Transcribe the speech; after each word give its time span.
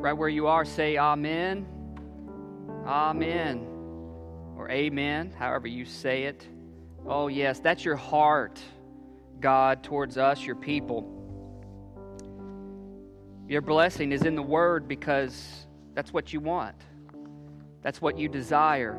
Right 0.00 0.14
where 0.14 0.30
you 0.30 0.46
are, 0.46 0.64
say 0.64 0.96
Amen. 0.96 1.66
Amen. 2.86 3.66
Or 4.56 4.70
Amen, 4.70 5.30
however 5.30 5.68
you 5.68 5.84
say 5.84 6.22
it. 6.22 6.48
Oh, 7.06 7.28
yes, 7.28 7.60
that's 7.60 7.84
your 7.84 7.96
heart, 7.96 8.58
God, 9.40 9.84
towards 9.84 10.16
us, 10.16 10.42
your 10.42 10.56
people. 10.56 11.18
Your 13.46 13.60
blessing 13.60 14.12
is 14.12 14.22
in 14.22 14.36
the 14.36 14.42
Word 14.42 14.88
because 14.88 15.66
that's 15.92 16.14
what 16.14 16.32
you 16.32 16.40
want. 16.40 16.76
That's 17.82 18.00
what 18.00 18.16
you 18.18 18.30
desire 18.30 18.98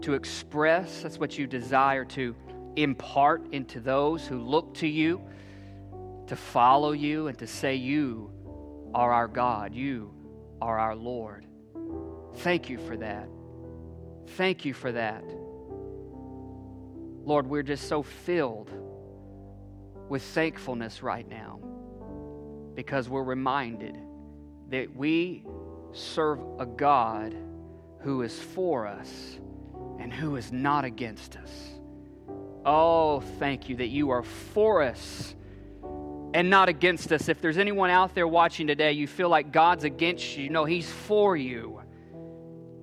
to 0.00 0.14
express. 0.14 1.02
That's 1.02 1.18
what 1.18 1.38
you 1.38 1.46
desire 1.46 2.04
to 2.06 2.34
impart 2.74 3.52
into 3.52 3.78
those 3.78 4.26
who 4.26 4.40
look 4.40 4.74
to 4.74 4.88
you, 4.88 5.20
to 6.26 6.34
follow 6.34 6.90
you, 6.90 7.28
and 7.28 7.38
to 7.38 7.46
say, 7.46 7.76
You 7.76 8.32
are 8.94 9.12
our 9.12 9.28
God. 9.28 9.74
You 9.74 10.12
are 10.60 10.78
our 10.78 10.96
Lord. 10.96 11.46
Thank 12.36 12.68
you 12.68 12.78
for 12.78 12.96
that. 12.96 13.28
Thank 14.36 14.64
you 14.64 14.74
for 14.74 14.92
that. 14.92 15.24
Lord, 17.24 17.46
we're 17.46 17.62
just 17.62 17.88
so 17.88 18.02
filled 18.02 18.70
with 20.08 20.22
thankfulness 20.22 21.02
right 21.02 21.28
now 21.28 21.60
because 22.74 23.08
we're 23.08 23.22
reminded 23.22 23.96
that 24.70 24.94
we 24.94 25.44
serve 25.92 26.40
a 26.58 26.66
God 26.66 27.34
who 28.00 28.22
is 28.22 28.38
for 28.38 28.86
us 28.86 29.38
and 29.98 30.12
who 30.12 30.36
is 30.36 30.50
not 30.50 30.84
against 30.84 31.36
us. 31.36 31.50
Oh, 32.64 33.20
thank 33.38 33.68
you 33.68 33.76
that 33.76 33.88
you 33.88 34.10
are 34.10 34.22
for 34.22 34.82
us 34.82 35.34
and 36.34 36.48
not 36.48 36.68
against 36.68 37.12
us. 37.12 37.28
If 37.28 37.40
there's 37.40 37.58
anyone 37.58 37.90
out 37.90 38.14
there 38.14 38.28
watching 38.28 38.66
today, 38.66 38.92
you 38.92 39.06
feel 39.06 39.28
like 39.28 39.52
God's 39.52 39.84
against 39.84 40.36
you, 40.36 40.50
no, 40.50 40.64
He's 40.64 40.90
for 40.90 41.36
you, 41.36 41.80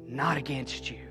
not 0.05 0.37
against 0.37 0.89
you. 0.89 1.07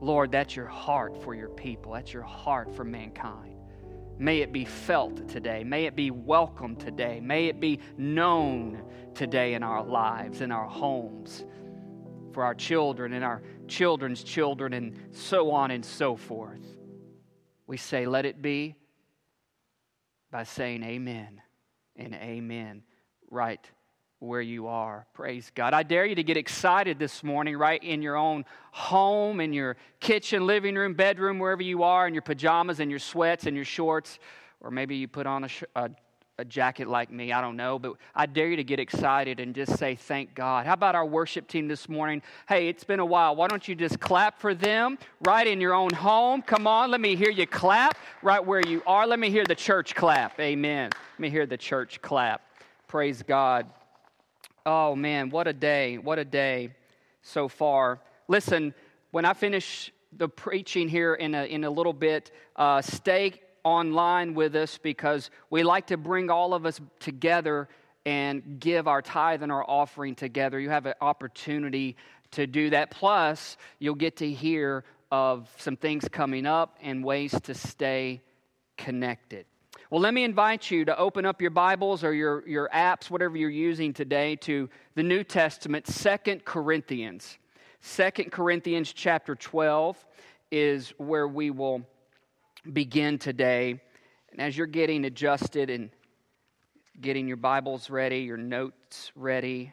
Lord, 0.00 0.30
that's 0.30 0.54
your 0.54 0.66
heart 0.66 1.22
for 1.22 1.34
your 1.34 1.48
people, 1.48 1.92
that's 1.92 2.12
your 2.12 2.22
heart 2.22 2.74
for 2.74 2.84
mankind. 2.84 3.56
May 4.18 4.40
it 4.40 4.52
be 4.52 4.64
felt 4.64 5.28
today. 5.28 5.64
May 5.64 5.86
it 5.86 5.96
be 5.96 6.12
welcomed 6.12 6.78
today. 6.78 7.20
May 7.20 7.46
it 7.46 7.58
be 7.58 7.80
known 7.98 8.82
today 9.12 9.54
in 9.54 9.64
our 9.64 9.82
lives, 9.82 10.40
in 10.40 10.52
our 10.52 10.68
homes, 10.68 11.44
for 12.32 12.44
our 12.44 12.54
children 12.54 13.12
and 13.12 13.24
our 13.24 13.42
children's 13.66 14.22
children, 14.22 14.72
and 14.72 14.96
so 15.10 15.50
on 15.50 15.72
and 15.72 15.84
so 15.84 16.14
forth. 16.14 16.64
We 17.66 17.76
say, 17.76 18.06
let 18.06 18.24
it 18.24 18.40
be 18.40 18.76
by 20.34 20.42
saying 20.42 20.82
amen 20.82 21.40
and 21.94 22.12
amen 22.12 22.82
right 23.30 23.70
where 24.18 24.40
you 24.40 24.66
are. 24.66 25.06
Praise 25.14 25.52
God. 25.54 25.74
I 25.74 25.84
dare 25.84 26.06
you 26.06 26.16
to 26.16 26.24
get 26.24 26.36
excited 26.36 26.98
this 26.98 27.22
morning, 27.22 27.56
right 27.56 27.80
in 27.80 28.02
your 28.02 28.16
own 28.16 28.44
home, 28.72 29.40
in 29.40 29.52
your 29.52 29.76
kitchen, 30.00 30.44
living 30.44 30.74
room, 30.74 30.94
bedroom, 30.94 31.38
wherever 31.38 31.62
you 31.62 31.84
are, 31.84 32.08
in 32.08 32.14
your 32.14 32.22
pajamas 32.22 32.80
and 32.80 32.90
your 32.90 32.98
sweats 32.98 33.46
and 33.46 33.54
your 33.54 33.64
shorts, 33.64 34.18
or 34.60 34.72
maybe 34.72 34.96
you 34.96 35.06
put 35.06 35.28
on 35.28 35.44
a, 35.44 35.48
sh- 35.48 35.62
a, 35.76 35.88
a 36.38 36.44
jacket 36.44 36.88
like 36.88 37.10
me. 37.10 37.32
I 37.32 37.40
don't 37.40 37.56
know. 37.56 37.78
But 37.78 37.94
I 38.14 38.26
dare 38.26 38.48
you 38.48 38.56
to 38.56 38.64
get 38.64 38.80
excited 38.80 39.38
and 39.38 39.54
just 39.54 39.78
say, 39.78 39.94
Thank 39.94 40.34
God. 40.34 40.66
How 40.66 40.72
about 40.72 40.94
our 40.94 41.06
worship 41.06 41.46
team 41.46 41.68
this 41.68 41.88
morning? 41.88 42.22
Hey, 42.48 42.68
it's 42.68 42.84
been 42.84 43.00
a 43.00 43.04
while. 43.04 43.36
Why 43.36 43.46
don't 43.46 43.66
you 43.66 43.74
just 43.74 44.00
clap 44.00 44.40
for 44.40 44.54
them 44.54 44.98
right 45.20 45.46
in 45.46 45.60
your 45.60 45.74
own 45.74 45.92
home? 45.92 46.42
Come 46.42 46.66
on, 46.66 46.90
let 46.90 47.00
me 47.00 47.14
hear 47.14 47.30
you 47.30 47.46
clap 47.46 47.96
right 48.22 48.44
where 48.44 48.60
you 48.66 48.82
are. 48.86 49.06
Let 49.06 49.18
me 49.18 49.30
hear 49.30 49.44
the 49.44 49.54
church 49.54 49.94
clap. 49.94 50.38
Amen. 50.40 50.90
Let 50.92 51.20
me 51.20 51.30
hear 51.30 51.46
the 51.46 51.56
church 51.56 52.02
clap. 52.02 52.42
Praise 52.88 53.22
God. 53.22 53.66
Oh, 54.66 54.96
man, 54.96 55.30
what 55.30 55.46
a 55.46 55.52
day. 55.52 55.98
What 55.98 56.18
a 56.18 56.24
day 56.24 56.70
so 57.22 57.48
far. 57.48 58.00
Listen, 58.28 58.74
when 59.10 59.24
I 59.24 59.34
finish 59.34 59.92
the 60.16 60.28
preaching 60.28 60.88
here 60.88 61.14
in 61.14 61.34
a, 61.34 61.44
in 61.44 61.64
a 61.64 61.70
little 61.70 61.92
bit, 61.92 62.30
uh, 62.56 62.80
stay 62.80 63.40
online 63.64 64.34
with 64.34 64.54
us 64.54 64.78
because 64.78 65.30
we 65.50 65.62
like 65.62 65.88
to 65.88 65.96
bring 65.96 66.30
all 66.30 66.54
of 66.54 66.66
us 66.66 66.80
together 67.00 67.68
and 68.06 68.60
give 68.60 68.86
our 68.86 69.02
tithe 69.02 69.42
and 69.42 69.50
our 69.50 69.68
offering 69.68 70.14
together. 70.14 70.60
You 70.60 70.70
have 70.70 70.86
an 70.86 70.94
opportunity 71.00 71.96
to 72.32 72.46
do 72.46 72.70
that. 72.70 72.90
Plus, 72.90 73.56
you'll 73.78 73.94
get 73.94 74.16
to 74.18 74.30
hear 74.30 74.84
of 75.10 75.48
some 75.58 75.76
things 75.76 76.06
coming 76.08 76.46
up 76.46 76.76
and 76.82 77.04
ways 77.04 77.38
to 77.42 77.54
stay 77.54 78.20
connected. 78.76 79.46
Well, 79.90 80.00
let 80.00 80.12
me 80.12 80.24
invite 80.24 80.70
you 80.70 80.84
to 80.86 80.98
open 80.98 81.24
up 81.24 81.40
your 81.40 81.50
Bibles 81.50 82.02
or 82.04 82.12
your, 82.12 82.46
your 82.48 82.68
apps, 82.74 83.10
whatever 83.10 83.36
you're 83.36 83.50
using 83.50 83.92
today, 83.92 84.36
to 84.36 84.68
the 84.94 85.02
New 85.02 85.22
Testament, 85.22 85.86
Second 85.86 86.44
Corinthians. 86.44 87.38
Second 87.80 88.32
Corinthians 88.32 88.92
chapter 88.92 89.34
12 89.34 90.04
is 90.50 90.92
where 90.96 91.28
we 91.28 91.50
will 91.50 91.86
begin 92.72 93.18
today. 93.18 93.80
And 94.32 94.40
as 94.40 94.56
you're 94.56 94.66
getting 94.66 95.04
adjusted 95.04 95.70
and 95.70 95.90
getting 97.00 97.28
your 97.28 97.36
Bibles 97.36 97.90
ready, 97.90 98.20
your 98.20 98.36
notes 98.36 99.12
ready, 99.14 99.72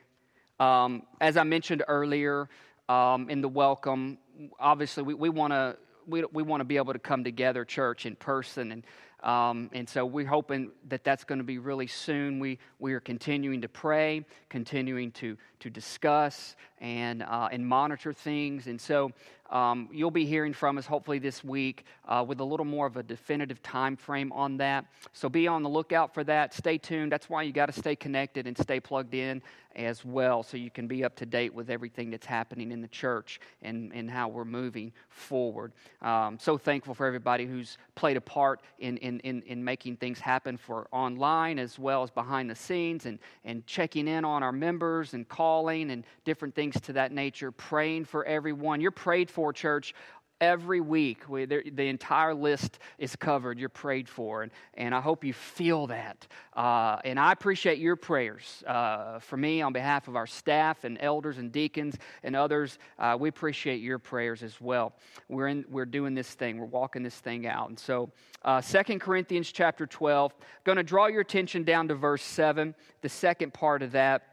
um, 0.60 1.04
as 1.20 1.38
I 1.38 1.44
mentioned 1.44 1.84
earlier 1.88 2.50
um, 2.90 3.30
in 3.30 3.42
the 3.42 3.50
welcome, 3.50 4.18
obviously 4.60 5.04
we, 5.04 5.14
we 5.14 5.30
want 5.30 5.54
to 5.54 5.78
we, 6.08 6.24
we 6.34 6.44
want 6.44 6.62
to 6.62 6.66
be 6.66 6.78
able 6.78 6.94
to 6.94 7.00
come 7.00 7.24
together, 7.24 7.64
church, 7.64 8.06
in 8.06 8.16
person. 8.16 8.72
And 8.72 8.84
um, 9.24 9.70
and 9.74 9.88
so 9.88 10.06
we're 10.06 10.26
hoping 10.26 10.72
that 10.90 11.04
that's 11.04 11.24
going 11.24 11.38
to 11.38 11.44
be 11.44 11.60
really 11.60 11.88
soon. 11.88 12.40
We, 12.40 12.58
we 12.80 12.94
are 12.94 13.00
continuing 13.00 13.62
to 13.62 13.70
pray, 13.70 14.26
continuing 14.50 15.12
to, 15.14 15.38
to 15.60 15.70
discuss 15.70 16.56
and, 16.80 17.22
uh, 17.24 17.50
and 17.52 17.66
monitor 17.66 18.14
things. 18.14 18.66
And 18.66 18.82
so 18.82 19.12
um, 19.52 19.90
you'll 19.92 20.12
be 20.12 20.26
hearing 20.26 20.54
from 20.54 20.78
us 20.78 20.86
hopefully 20.86 21.20
this 21.20 21.44
week 21.44 21.86
uh, 22.08 22.26
with 22.28 22.40
a 22.40 22.44
little 22.44 22.66
more 22.66 22.88
of 22.88 22.98
a 22.98 23.04
definitive 23.04 23.62
time 23.62 23.96
frame 23.96 24.32
on 24.32 24.58
that. 24.58 24.86
So 25.14 25.30
be 25.30 25.48
on 25.48 25.62
the 25.62 25.70
lookout 25.70 26.14
for 26.14 26.24
that. 26.24 26.54
Stay 26.54 26.80
tuned. 26.80 27.12
That's 27.12 27.30
why 27.30 27.44
you 27.44 27.52
got 27.52 27.68
to 27.68 27.74
stay 27.74 27.96
connected 27.96 28.48
and 28.48 28.58
stay 28.58 28.80
plugged 28.80 29.14
in 29.14 29.42
as 29.76 30.04
well 30.06 30.44
so 30.44 30.58
you 30.58 30.70
can 30.70 30.88
be 30.88 31.04
up 31.04 31.16
to 31.16 31.26
date 31.26 31.54
with 31.54 31.70
everything 31.70 32.10
that's 32.10 32.26
happening 32.26 32.72
in 32.72 32.82
the 32.82 32.88
church 32.88 33.40
and, 33.62 33.92
and 33.94 34.10
how 34.10 34.28
we're 34.28 34.46
moving 34.46 34.92
forward. 35.10 35.74
Um, 36.02 36.38
so 36.40 36.58
thankful 36.58 36.94
for 36.94 37.06
everybody 37.06 37.46
who's 37.46 37.78
played 37.96 38.18
a 38.18 38.22
part 38.22 38.62
in, 38.80 38.98
in, 38.98 39.20
in, 39.22 39.42
in 39.44 39.64
making 39.64 39.98
things 39.98 40.20
happen 40.20 40.58
for 40.58 40.88
online 40.92 41.60
as 41.60 41.78
well 41.80 42.04
as 42.04 42.10
behind 42.10 42.50
the 42.50 42.56
scenes 42.56 43.06
and, 43.06 43.20
and 43.44 43.66
checking 43.66 44.08
in 44.08 44.26
on 44.26 44.44
our 44.44 44.52
members 44.52 45.14
and 45.14 45.28
calling 45.28 45.92
and 45.92 46.06
different 46.26 46.56
things 46.56 46.80
to 46.82 46.94
that 46.94 47.12
nature, 47.12 47.52
praying 47.52 48.06
for 48.06 48.26
everyone. 48.26 48.82
You're 48.82 48.92
prayed 48.92 49.30
for, 49.30 49.54
church, 49.54 49.94
every 50.42 50.82
week. 50.82 51.30
We, 51.30 51.46
the, 51.46 51.88
entire 51.88 52.34
list 52.34 52.80
is 52.98 53.16
covered. 53.16 53.60
You're 53.60 53.70
prayed 53.70 54.10
for. 54.10 54.42
And, 54.44 54.52
and 54.74 54.94
I 54.94 55.00
hope 55.00 55.24
you 55.24 55.34
feel 55.34 55.88
that. 55.88 56.28
Uh, 56.54 56.98
and 57.06 57.20
I 57.20 57.32
appreciate 57.32 57.78
your 57.78 57.96
prayers 57.96 58.64
uh, 58.68 59.20
for 59.20 59.38
me 59.38 59.62
on 59.62 59.72
behalf 59.72 60.08
of 60.08 60.16
our 60.16 60.26
staff 60.26 60.84
and 60.84 60.98
elders 61.00 61.38
and 61.38 61.52
deacons 61.52 61.96
and 62.24 62.36
others. 62.36 62.80
Uh, 62.98 63.16
we 63.20 63.30
appreciate 63.30 63.82
your 63.82 64.00
prayers 64.00 64.42
as 64.42 64.60
well. 64.60 64.94
We're, 65.30 65.48
in, 65.48 65.64
we're 65.70 65.86
doing 65.86 66.16
this 66.16 66.32
thing, 66.34 66.58
we're 66.58 66.66
walking 66.66 67.04
this 67.04 67.20
thing 67.20 67.46
out. 67.46 67.70
And 67.70 67.80
so, 67.80 68.12
uh, 68.44 68.60
Second 68.60 69.00
Corinthians 69.00 69.52
chapter 69.52 69.86
12, 69.86 70.34
going 70.64 70.78
to 70.78 70.84
draw 70.84 71.06
your 71.06 71.22
attention 71.22 71.64
down 71.64 71.88
to 71.90 71.96
verse 71.96 72.24
7, 72.24 72.74
the 73.02 73.10
second 73.10 73.54
part 73.54 73.84
of 73.84 73.92
that. 73.92 74.24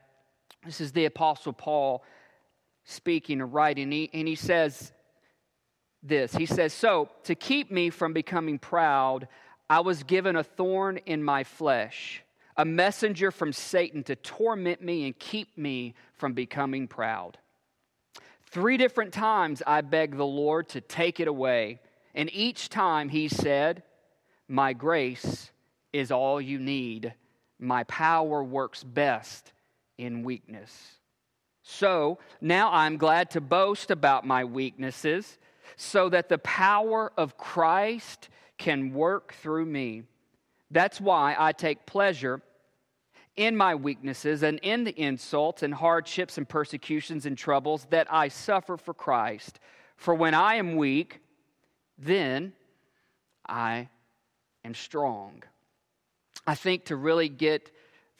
This 0.64 0.80
is 0.80 0.92
the 0.92 1.04
Apostle 1.04 1.52
Paul 1.52 2.02
speaking 2.84 3.42
or 3.42 3.46
writing, 3.46 3.92
he, 3.92 4.08
and 4.14 4.26
he 4.26 4.34
says, 4.34 4.92
this. 6.02 6.34
He 6.34 6.46
says, 6.46 6.72
So, 6.72 7.10
to 7.24 7.34
keep 7.34 7.70
me 7.70 7.90
from 7.90 8.12
becoming 8.12 8.58
proud, 8.58 9.28
I 9.70 9.80
was 9.80 10.02
given 10.02 10.36
a 10.36 10.44
thorn 10.44 10.98
in 11.06 11.22
my 11.22 11.44
flesh, 11.44 12.22
a 12.56 12.64
messenger 12.64 13.30
from 13.30 13.52
Satan 13.52 14.02
to 14.04 14.16
torment 14.16 14.82
me 14.82 15.06
and 15.06 15.18
keep 15.18 15.56
me 15.58 15.94
from 16.14 16.32
becoming 16.32 16.88
proud. 16.88 17.38
Three 18.50 18.78
different 18.78 19.12
times 19.12 19.62
I 19.66 19.82
begged 19.82 20.16
the 20.16 20.24
Lord 20.24 20.70
to 20.70 20.80
take 20.80 21.20
it 21.20 21.28
away, 21.28 21.80
and 22.14 22.30
each 22.32 22.70
time 22.70 23.10
he 23.10 23.28
said, 23.28 23.82
My 24.48 24.72
grace 24.72 25.50
is 25.92 26.10
all 26.10 26.40
you 26.40 26.58
need. 26.58 27.12
My 27.58 27.84
power 27.84 28.42
works 28.42 28.82
best 28.84 29.52
in 29.98 30.22
weakness. 30.22 30.98
So 31.62 32.18
now 32.40 32.72
I'm 32.72 32.96
glad 32.96 33.30
to 33.32 33.42
boast 33.42 33.90
about 33.90 34.26
my 34.26 34.44
weaknesses 34.44 35.38
so 35.76 36.08
that 36.08 36.28
the 36.28 36.38
power 36.38 37.12
of 37.16 37.36
Christ 37.36 38.28
can 38.58 38.92
work 38.92 39.34
through 39.34 39.66
me. 39.66 40.02
That's 40.70 41.00
why 41.00 41.34
I 41.38 41.52
take 41.52 41.86
pleasure 41.86 42.42
in 43.36 43.56
my 43.56 43.74
weaknesses 43.74 44.42
and 44.42 44.58
in 44.62 44.84
the 44.84 45.00
insults 45.00 45.62
and 45.62 45.72
hardships 45.72 46.38
and 46.38 46.48
persecutions 46.48 47.24
and 47.24 47.38
troubles 47.38 47.86
that 47.90 48.12
I 48.12 48.28
suffer 48.28 48.76
for 48.76 48.92
Christ. 48.92 49.60
For 49.96 50.14
when 50.14 50.34
I 50.34 50.56
am 50.56 50.76
weak, 50.76 51.20
then 51.96 52.52
I 53.48 53.88
am 54.64 54.74
strong. 54.74 55.42
I 56.46 56.54
think 56.54 56.86
to 56.86 56.96
really 56.96 57.28
get 57.28 57.70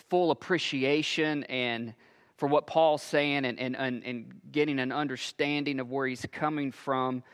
full 0.08 0.30
appreciation 0.30 1.44
and 1.44 1.94
for 2.36 2.46
what 2.46 2.66
Paul's 2.66 3.02
saying 3.02 3.44
and, 3.44 3.58
and, 3.58 3.76
and, 3.76 4.04
and 4.04 4.40
getting 4.52 4.78
an 4.78 4.92
understanding 4.92 5.80
of 5.80 5.90
where 5.90 6.06
he's 6.06 6.24
coming 6.30 6.70
from, 6.70 7.24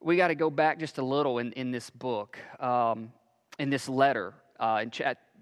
we 0.00 0.16
got 0.16 0.28
to 0.28 0.34
go 0.34 0.50
back 0.50 0.78
just 0.78 0.98
a 0.98 1.02
little 1.02 1.38
in, 1.38 1.52
in 1.52 1.70
this 1.70 1.90
book, 1.90 2.38
um, 2.60 3.12
in 3.58 3.70
this 3.70 3.88
letter, 3.88 4.34
uh, 4.60 4.82
in 4.82 4.90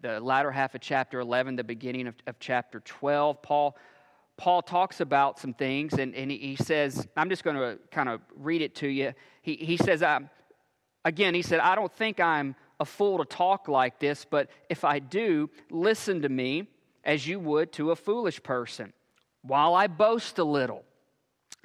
the 0.00 0.20
latter 0.20 0.50
half 0.50 0.74
of 0.74 0.80
chapter 0.80 1.20
11, 1.20 1.56
the 1.56 1.64
beginning 1.64 2.06
of, 2.06 2.14
of 2.26 2.38
chapter 2.38 2.80
12. 2.80 3.42
Paul, 3.42 3.76
Paul 4.36 4.62
talks 4.62 5.00
about 5.00 5.38
some 5.38 5.52
things, 5.52 5.94
and, 5.94 6.14
and 6.14 6.30
he, 6.30 6.56
says, 6.56 7.06
I'm 7.16 7.28
just 7.28 7.44
going 7.44 7.56
to 7.56 7.78
kind 7.90 8.08
of 8.08 8.20
read 8.34 8.62
it 8.62 8.74
to 8.76 8.88
you. 8.88 9.12
He, 9.42 9.56
he 9.56 9.76
says, 9.76 10.02
um, 10.02 10.30
again, 11.04 11.34
he 11.34 11.42
said, 11.42 11.60
I 11.60 11.74
don't 11.74 11.92
think 11.92 12.20
I'm 12.20 12.54
a 12.80 12.84
fool 12.84 13.18
to 13.18 13.24
talk 13.24 13.68
like 13.68 13.98
this, 13.98 14.26
but 14.28 14.48
if 14.68 14.84
I 14.84 14.98
do, 14.98 15.50
listen 15.70 16.22
to 16.22 16.28
me 16.28 16.68
as 17.04 17.26
you 17.26 17.38
would 17.40 17.72
to 17.72 17.90
a 17.90 17.96
foolish 17.96 18.42
person, 18.42 18.92
while 19.42 19.74
I 19.74 19.86
boast 19.86 20.38
a 20.38 20.44
little. 20.44 20.82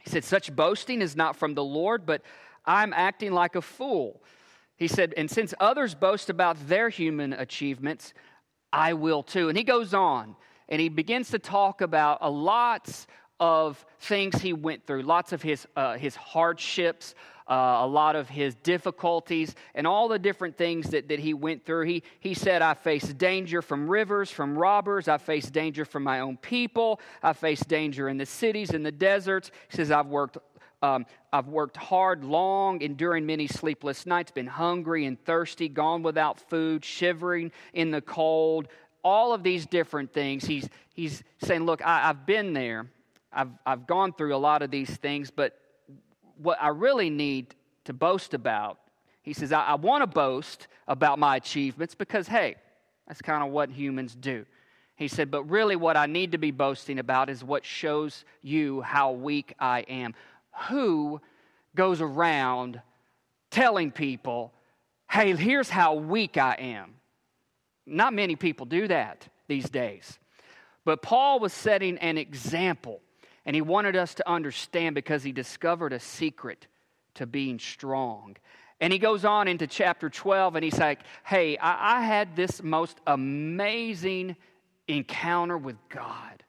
He 0.03 0.09
said, 0.09 0.23
Such 0.23 0.55
boasting 0.55 1.01
is 1.01 1.15
not 1.15 1.35
from 1.35 1.53
the 1.53 1.63
Lord, 1.63 2.05
but 2.05 2.21
I'm 2.65 2.93
acting 2.93 3.31
like 3.31 3.55
a 3.55 3.61
fool. 3.61 4.21
He 4.75 4.87
said, 4.87 5.13
And 5.15 5.29
since 5.29 5.53
others 5.59 5.95
boast 5.95 6.29
about 6.29 6.67
their 6.67 6.89
human 6.89 7.33
achievements, 7.33 8.13
I 8.73 8.93
will 8.93 9.23
too. 9.23 9.49
And 9.49 9.57
he 9.57 9.63
goes 9.63 9.93
on 9.93 10.35
and 10.69 10.81
he 10.81 10.89
begins 10.89 11.29
to 11.31 11.39
talk 11.39 11.81
about 11.81 12.19
a 12.21 12.29
lots 12.29 13.07
of 13.39 13.85
things 13.99 14.41
he 14.41 14.53
went 14.53 14.85
through, 14.85 15.01
lots 15.01 15.33
of 15.33 15.41
his, 15.41 15.67
uh, 15.75 15.97
his 15.97 16.15
hardships, 16.15 17.15
uh, 17.49 17.79
a 17.81 17.87
lot 17.87 18.15
of 18.15 18.29
his 18.29 18.55
difficulties, 18.55 19.55
and 19.75 19.85
all 19.85 20.07
the 20.07 20.19
different 20.19 20.57
things 20.57 20.91
that, 20.91 21.09
that 21.09 21.19
he 21.19 21.33
went 21.33 21.65
through. 21.65 21.85
He, 21.85 22.03
he 22.19 22.33
said, 22.33 22.61
I 22.61 22.75
faced 22.75 23.17
danger 23.17 23.61
from 23.61 23.89
rivers, 23.89 24.31
from 24.31 24.57
robbers. 24.57 25.07
I 25.07 25.17
faced 25.17 25.51
danger 25.51 25.83
from 25.83 26.03
my 26.03 26.21
own 26.21 26.37
people. 26.37 27.01
I 27.21 27.33
faced 27.33 27.67
danger 27.67 28.07
in 28.07 28.17
the 28.17 28.25
cities, 28.25 28.71
in 28.71 28.83
the 28.83 28.91
deserts. 28.91 29.51
He 29.69 29.77
says, 29.77 29.91
I've 29.91 30.07
worked 30.07 30.37
um, 30.81 31.05
I've 31.31 31.47
worked 31.47 31.77
hard, 31.77 32.23
long, 32.23 32.81
enduring 32.81 33.25
many 33.25 33.47
sleepless 33.47 34.05
nights, 34.05 34.31
been 34.31 34.47
hungry 34.47 35.05
and 35.05 35.23
thirsty, 35.23 35.69
gone 35.69 36.01
without 36.01 36.39
food, 36.39 36.83
shivering 36.83 37.51
in 37.73 37.91
the 37.91 38.01
cold, 38.01 38.67
all 39.03 39.33
of 39.33 39.43
these 39.43 39.65
different 39.65 40.11
things. 40.11 40.45
He's, 40.45 40.67
he's 40.93 41.23
saying, 41.43 41.65
Look, 41.65 41.83
I, 41.83 42.07
have 42.07 42.25
been 42.25 42.53
there. 42.53 42.87
I've, 43.31 43.49
I've 43.65 43.87
gone 43.87 44.13
through 44.13 44.35
a 44.35 44.37
lot 44.37 44.61
of 44.61 44.71
these 44.71 44.89
things, 44.89 45.31
but 45.31 45.57
what 46.37 46.57
I 46.61 46.69
really 46.69 47.09
need 47.09 47.55
to 47.85 47.93
boast 47.93 48.33
about, 48.33 48.79
he 49.21 49.33
says, 49.33 49.51
I, 49.51 49.61
I 49.61 49.75
want 49.75 50.01
to 50.01 50.07
boast 50.07 50.67
about 50.87 51.19
my 51.19 51.35
achievements 51.35 51.95
because, 51.95 52.27
hey, 52.27 52.55
that's 53.07 53.21
kind 53.21 53.43
of 53.43 53.51
what 53.51 53.69
humans 53.69 54.15
do. 54.15 54.45
He 54.95 55.07
said, 55.07 55.31
but 55.31 55.43
really 55.45 55.75
what 55.75 55.97
I 55.97 56.05
need 56.05 56.33
to 56.33 56.37
be 56.37 56.51
boasting 56.51 56.99
about 56.99 57.29
is 57.29 57.43
what 57.43 57.65
shows 57.65 58.23
you 58.43 58.81
how 58.81 59.11
weak 59.11 59.55
I 59.59 59.79
am 59.81 60.13
who 60.69 61.21
goes 61.75 62.01
around 62.01 62.81
telling 63.49 63.91
people, 63.91 64.53
hey, 65.09 65.35
here's 65.35 65.69
how 65.69 65.95
weak 65.95 66.37
I 66.37 66.55
am. 66.55 66.95
Not 67.85 68.13
many 68.13 68.35
people 68.35 68.65
do 68.65 68.87
that 68.87 69.27
these 69.47 69.69
days. 69.69 70.19
But 70.85 71.01
Paul 71.01 71.39
was 71.39 71.53
setting 71.53 71.97
an 71.99 72.17
example, 72.17 73.01
and 73.45 73.55
he 73.55 73.61
wanted 73.61 73.95
us 73.95 74.13
to 74.15 74.29
understand 74.29 74.95
because 74.95 75.23
he 75.23 75.31
discovered 75.31 75.93
a 75.93 75.99
secret 75.99 76.67
to 77.15 77.25
being 77.25 77.59
strong. 77.59 78.37
And 78.79 78.91
he 78.91 78.97
goes 78.97 79.25
on 79.25 79.47
into 79.47 79.67
chapter 79.67 80.09
12 80.09 80.55
and 80.55 80.63
he's 80.63 80.79
like, 80.79 81.01
Hey, 81.23 81.57
I, 81.57 81.99
I 81.99 82.01
had 82.01 82.35
this 82.35 82.63
most 82.63 82.97
amazing 83.05 84.35
encounter 84.87 85.57
with 85.57 85.77
God. 85.89 86.43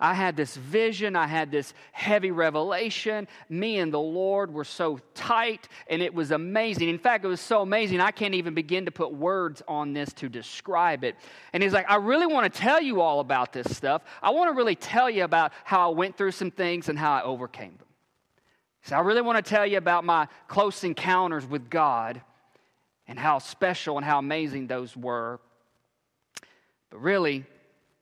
I 0.00 0.14
had 0.14 0.36
this 0.36 0.56
vision, 0.56 1.16
I 1.16 1.26
had 1.26 1.50
this 1.50 1.74
heavy 1.92 2.30
revelation. 2.30 3.26
Me 3.48 3.78
and 3.78 3.92
the 3.92 4.00
Lord 4.00 4.52
were 4.52 4.64
so 4.64 5.00
tight, 5.14 5.68
and 5.88 6.00
it 6.00 6.14
was 6.14 6.30
amazing. 6.30 6.88
In 6.88 6.98
fact, 6.98 7.24
it 7.24 7.28
was 7.28 7.40
so 7.40 7.62
amazing, 7.62 8.00
I 8.00 8.12
can't 8.12 8.34
even 8.34 8.54
begin 8.54 8.84
to 8.84 8.92
put 8.92 9.12
words 9.12 9.62
on 9.66 9.92
this 9.92 10.12
to 10.14 10.28
describe 10.28 11.02
it. 11.02 11.16
And 11.52 11.62
he's 11.62 11.72
like, 11.72 11.90
I 11.90 11.96
really 11.96 12.26
want 12.26 12.52
to 12.52 12.60
tell 12.60 12.80
you 12.80 13.00
all 13.00 13.20
about 13.20 13.52
this 13.52 13.76
stuff. 13.76 14.02
I 14.22 14.30
want 14.30 14.50
to 14.50 14.56
really 14.56 14.76
tell 14.76 15.10
you 15.10 15.24
about 15.24 15.52
how 15.64 15.90
I 15.90 15.94
went 15.94 16.16
through 16.16 16.32
some 16.32 16.50
things 16.50 16.88
and 16.88 16.98
how 16.98 17.12
I 17.12 17.22
overcame 17.22 17.76
them. 17.76 17.86
So 18.82 18.96
I 18.96 19.00
really 19.00 19.20
want 19.20 19.44
to 19.44 19.48
tell 19.48 19.66
you 19.66 19.78
about 19.78 20.04
my 20.04 20.28
close 20.46 20.84
encounters 20.84 21.44
with 21.44 21.68
God 21.68 22.22
and 23.08 23.18
how 23.18 23.38
special 23.38 23.96
and 23.96 24.04
how 24.04 24.18
amazing 24.18 24.68
those 24.68 24.96
were. 24.96 25.40
But 26.90 27.00
really, 27.00 27.44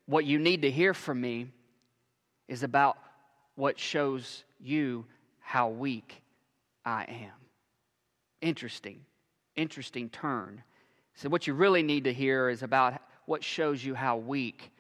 what 0.05 0.27
you 0.27 0.39
need 0.39 0.63
to 0.63 0.71
hear 0.71 0.93
from 0.93 1.21
me 1.21 1.49
is 2.49 2.63
about 2.63 2.99
what 3.55 3.79
shows 3.79 4.45
you 4.61 5.05
how 5.41 5.69
weak 5.69 6.23
I 6.85 7.05
am. 7.05 7.33
Interesting, 8.41 9.01
interesting 9.57 10.09
turn. 10.11 10.63
So, 11.15 11.29
what 11.29 11.47
you 11.47 11.55
really 11.55 11.83
need 11.83 12.05
to 12.05 12.13
hear 12.13 12.49
is 12.49 12.63
about 12.63 13.01
what 13.25 13.43
shows 13.43 13.85
you 13.85 13.95
how 13.95 14.19
weak 14.19 14.71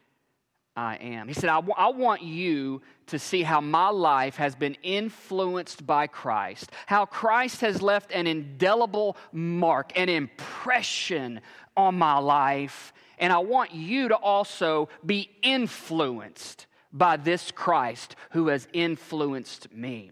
I 0.77 0.97
am. 0.97 1.27
He 1.27 1.35
said, 1.35 1.49
I, 1.49 1.57
w- 1.57 1.75
I 1.77 1.89
want 1.89 2.23
you 2.23 2.83
to 3.07 3.19
see 3.19 3.43
how 3.43 3.63
my 3.63 3.89
life 3.89 4.37
has 4.37 4.55
been 4.55 4.77
influenced 4.83 5.87
by 5.87 6.07
Christ, 6.07 6.71
how 6.85 7.07
Christ 7.07 7.63
has 7.63 7.81
left 7.81 8.13
an 8.13 8.27
indelible 8.27 9.17
mark, 9.33 9.99
an 9.99 10.11
impression 10.11 11.41
on 11.77 11.97
my 11.97 12.19
life. 12.19 12.93
And 13.19 13.33
I 13.33 13.39
want 13.39 13.73
you 13.73 14.09
to 14.09 14.17
also 14.17 14.91
be 15.05 15.31
influenced 15.43 16.66
by 16.93 17.17
this 17.17 17.51
Christ 17.51 18.17
who 18.31 18.49
has 18.49 18.67
influenced 18.73 19.73
me. 19.73 20.11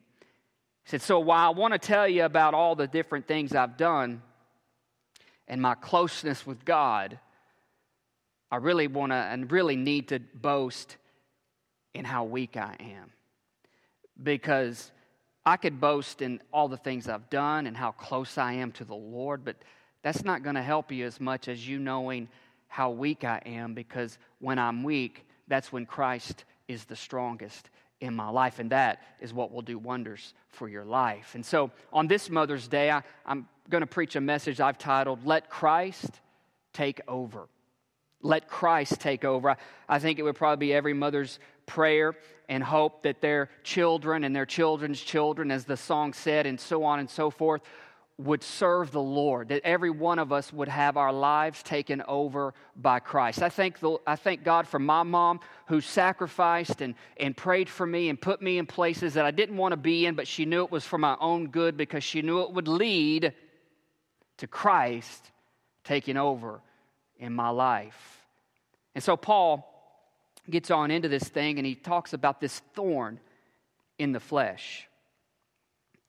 He 0.85 0.91
said, 0.91 1.03
So 1.03 1.19
while 1.19 1.47
I 1.47 1.51
want 1.51 1.73
to 1.73 1.79
tell 1.79 2.09
you 2.09 2.25
about 2.25 2.55
all 2.55 2.75
the 2.75 2.87
different 2.87 3.27
things 3.27 3.55
I've 3.55 3.77
done 3.77 4.23
and 5.49 5.61
my 5.61 5.75
closeness 5.75 6.47
with 6.47 6.65
God, 6.65 7.19
I 8.51 8.57
really 8.57 8.87
want 8.87 9.13
to 9.13 9.17
and 9.17 9.51
really 9.51 9.77
need 9.77 10.09
to 10.09 10.21
boast 10.21 10.97
in 11.95 12.05
how 12.05 12.25
weak 12.25 12.57
I 12.57 12.77
am. 12.81 13.13
Because 14.23 14.93
I 15.47 15.57
could 15.57 15.81
boast 15.81 16.23
in 16.23 16.41
all 16.53 16.69
the 16.69 16.77
things 16.77 17.09
I've 17.09 17.29
done 17.31 17.67
and 17.67 17.77
how 17.77 17.93
close 17.93 18.39
I 18.39 18.55
am 18.55 18.73
to 18.73 18.85
the 18.85 18.95
Lord, 18.95 19.45
but 19.45 19.57
that's 20.03 20.25
not 20.25 20.43
going 20.43 20.55
to 20.55 20.63
help 20.63 20.93
you 20.93 21.07
as 21.07 21.21
much 21.21 21.49
as 21.49 21.67
you 21.67 21.79
knowing 21.79 22.29
how 22.69 22.91
weak 22.91 23.25
I 23.25 23.41
am 23.47 23.75
because 23.75 24.19
when 24.39 24.59
I'm 24.59 24.83
weak, 24.83 25.27
that's 25.49 25.73
when 25.73 25.87
Christ 25.87 26.45
is 26.69 26.85
the 26.85 26.97
strongest 26.97 27.71
in 28.01 28.15
my 28.15 28.29
life. 28.29 28.59
And 28.59 28.71
that 28.71 29.03
is 29.21 29.33
what 29.33 29.53
will 29.53 29.63
do 29.63 29.79
wonders 29.79 30.35
for 30.49 30.69
your 30.69 30.85
life. 30.85 31.35
And 31.35 31.45
so 31.45 31.71
on 31.93 32.07
this 32.07 32.31
Mother's 32.31 32.69
Day, 32.69 32.91
I, 32.91 33.03
am 33.27 33.49
going 33.71 33.81
to 33.83 33.87
preach 33.87 34.17
a 34.17 34.21
message 34.21 34.61
I've 34.61 34.79
titled, 34.79 35.25
Let 35.25 35.51
Christ 35.51 36.21
Take 36.73 37.01
Over. 37.09 37.49
Let 38.21 38.49
Christ 38.49 39.01
take 39.01 39.23
over. 39.23 39.51
I, 39.51 39.57
I 39.87 39.99
think 39.99 40.19
it 40.19 40.23
would 40.23 40.35
probably 40.35 40.69
be 40.69 40.73
every 40.73 40.95
mother's 40.95 41.39
prayer 41.67 42.15
and 42.49 42.65
hope 42.65 43.03
that 43.03 43.21
their 43.21 43.51
children 43.63 44.25
and 44.25 44.35
their 44.35 44.47
children's 44.47 45.01
children, 45.01 45.51
as 45.51 45.67
the 45.67 45.77
song 45.77 46.15
said, 46.15 46.47
and 46.47 46.59
so 46.59 46.85
on 46.85 47.01
and 47.01 47.09
so 47.09 47.31
forth, 47.31 47.61
would 48.17 48.45
serve 48.45 48.93
the 48.93 49.03
Lord, 49.03 49.49
that 49.49 49.63
every 49.65 49.91
one 49.91 50.21
of 50.21 50.33
us 50.33 50.53
would 50.53 50.69
have 50.69 50.97
our 50.97 51.13
lives 51.13 51.63
taken 51.65 52.01
over 52.07 52.55
by 52.77 53.01
Christ. 53.01 53.43
I 53.43 53.49
thank, 53.49 53.81
the, 53.81 53.99
I 54.07 54.15
thank 54.15 54.45
God 54.45 54.69
for 54.69 54.79
my 54.79 55.03
mom 55.03 55.41
who 55.67 55.81
sacrificed 55.81 56.81
and, 56.81 56.95
and 57.17 57.37
prayed 57.37 57.69
for 57.69 57.85
me 57.85 58.09
and 58.09 58.21
put 58.21 58.41
me 58.41 58.59
in 58.59 58.67
places 58.67 59.15
that 59.15 59.25
I 59.25 59.33
didn't 59.33 59.57
want 59.57 59.73
to 59.73 59.77
be 59.77 60.07
in, 60.07 60.15
but 60.15 60.29
she 60.29 60.45
knew 60.45 60.63
it 60.65 60.71
was 60.71 60.85
for 60.85 60.99
my 60.99 61.17
own 61.21 61.49
good 61.49 61.77
because 61.77 62.05
she 62.05 62.23
knew 62.23 62.43
it 62.43 62.53
would 62.53 62.69
lead 62.69 63.33
to 64.37 64.47
Christ 64.47 65.33
taking 65.83 66.17
over 66.17 66.61
in 67.19 67.33
my 67.33 67.49
life. 67.49 68.21
And 68.95 69.03
so 69.03 69.17
Paul 69.17 69.69
gets 70.49 70.71
on 70.71 70.93
into 70.93 71.09
this 71.09 71.25
thing 71.25 71.59
and 71.59 71.67
he 71.67 71.75
talks 71.75 72.13
about 72.13 72.41
this 72.41 72.61
thorn 72.75 73.19
in 73.99 74.13
the 74.13 74.21
flesh 74.21 74.89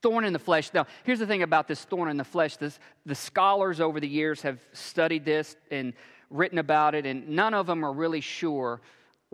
thorn 0.06 0.24
in 0.24 0.32
the 0.32 0.38
flesh. 0.38 0.70
Now, 0.72 0.86
here's 1.02 1.18
the 1.18 1.26
thing 1.26 1.42
about 1.42 1.66
this 1.66 1.84
thorn 1.84 2.08
in 2.08 2.16
the 2.16 2.22
flesh. 2.22 2.56
This, 2.58 2.78
the 3.06 3.14
scholars 3.16 3.80
over 3.80 3.98
the 3.98 4.06
years 4.06 4.40
have 4.42 4.60
studied 4.72 5.24
this 5.24 5.56
and 5.72 5.94
written 6.30 6.58
about 6.58 6.94
it, 6.94 7.06
and 7.06 7.28
none 7.30 7.54
of 7.54 7.66
them 7.66 7.84
are 7.84 7.92
really 7.92 8.20
sure 8.20 8.80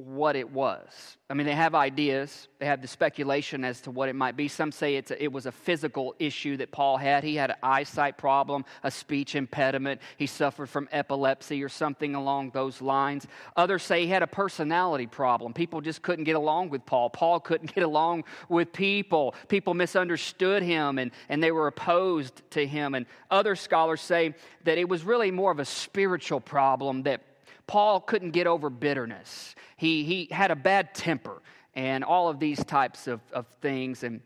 what 0.06 0.36
it 0.36 0.50
was. 0.50 1.16
I 1.30 1.34
mean, 1.34 1.46
they 1.46 1.54
have 1.54 1.74
ideas, 1.74 2.48
they 2.58 2.66
have 2.66 2.82
the 2.82 2.88
speculation 2.88 3.64
as 3.64 3.80
to 3.82 3.90
what 3.90 4.08
it 4.08 4.14
might 4.14 4.36
be. 4.36 4.48
Some 4.48 4.70
say 4.70 4.96
it's 4.96 5.10
a, 5.10 5.22
it 5.22 5.32
was 5.32 5.46
a 5.46 5.52
physical 5.52 6.14
issue 6.18 6.58
that 6.58 6.70
Paul 6.72 6.98
had. 6.98 7.24
He 7.24 7.36
had 7.36 7.50
an 7.50 7.56
eyesight 7.62 8.18
problem, 8.18 8.64
a 8.82 8.90
speech 8.90 9.34
impediment, 9.34 10.00
he 10.18 10.26
suffered 10.26 10.68
from 10.68 10.88
epilepsy 10.92 11.62
or 11.62 11.68
something 11.68 12.14
along 12.14 12.50
those 12.50 12.82
lines. 12.82 13.26
Others 13.56 13.82
say 13.82 14.02
he 14.02 14.08
had 14.08 14.22
a 14.22 14.26
personality 14.26 15.06
problem. 15.06 15.54
People 15.54 15.80
just 15.80 16.02
couldn't 16.02 16.24
get 16.24 16.36
along 16.36 16.68
with 16.68 16.84
Paul. 16.84 17.08
Paul 17.08 17.40
couldn't 17.40 17.74
get 17.74 17.84
along 17.84 18.24
with 18.48 18.72
people. 18.72 19.34
People 19.48 19.74
misunderstood 19.74 20.62
him 20.62 20.98
and, 20.98 21.12
and 21.28 21.42
they 21.42 21.52
were 21.52 21.66
opposed 21.66 22.42
to 22.50 22.66
him. 22.66 22.94
And 22.94 23.06
other 23.30 23.56
scholars 23.56 24.00
say 24.00 24.34
that 24.64 24.76
it 24.76 24.88
was 24.88 25.04
really 25.04 25.30
more 25.30 25.50
of 25.50 25.60
a 25.60 25.64
spiritual 25.64 26.40
problem 26.40 27.04
that 27.04 27.22
Paul 27.72 28.02
couldn't 28.02 28.32
get 28.32 28.46
over 28.46 28.68
bitterness. 28.68 29.54
He, 29.78 30.04
he 30.04 30.28
had 30.30 30.50
a 30.50 30.54
bad 30.54 30.94
temper. 30.94 31.40
and 31.74 32.04
all 32.04 32.28
of 32.28 32.38
these 32.38 32.62
types 32.62 33.06
of, 33.06 33.22
of 33.32 33.46
things. 33.62 34.02
And 34.02 34.20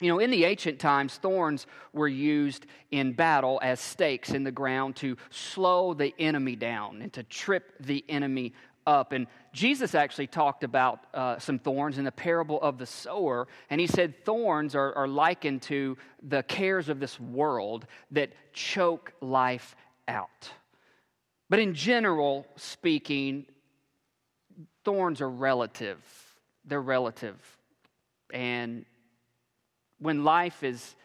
you 0.00 0.08
know, 0.08 0.18
in 0.18 0.30
the 0.30 0.44
ancient 0.44 0.80
times, 0.80 1.16
thorns 1.16 1.66
were 1.94 2.08
used 2.08 2.66
in 2.90 3.14
battle 3.14 3.58
as 3.62 3.80
stakes 3.80 4.32
in 4.34 4.44
the 4.44 4.52
ground 4.52 4.96
to 4.96 5.16
slow 5.30 5.94
the 5.94 6.12
enemy 6.18 6.56
down 6.56 7.00
and 7.00 7.10
to 7.14 7.22
trip 7.22 7.72
the 7.80 8.04
enemy 8.06 8.52
up. 8.86 9.12
And 9.12 9.28
Jesus 9.54 9.94
actually 9.94 10.26
talked 10.26 10.62
about 10.62 11.06
uh, 11.14 11.38
some 11.38 11.58
thorns 11.58 11.96
in 11.96 12.04
the 12.04 12.12
parable 12.12 12.60
of 12.60 12.76
the 12.76 12.84
sower. 12.84 13.48
And 13.70 13.80
he 13.80 13.86
said 13.86 14.26
thorns 14.26 14.74
are, 14.74 14.94
are 14.94 15.08
likened 15.08 15.62
to 15.62 15.96
the 16.22 16.42
cares 16.42 16.90
of 16.90 17.00
this 17.00 17.18
world 17.18 17.86
that 18.10 18.34
choke 18.52 19.14
life 19.22 19.74
out. 20.06 20.50
But 21.48 21.58
in 21.58 21.74
general 21.74 22.46
speaking, 22.56 23.46
thorns 24.84 25.20
are 25.20 25.30
relative. 25.30 25.98
They're 26.64 26.80
relative. 26.80 27.36
And 28.32 28.84
when 29.98 30.24
life 30.24 30.62
is 30.62 30.96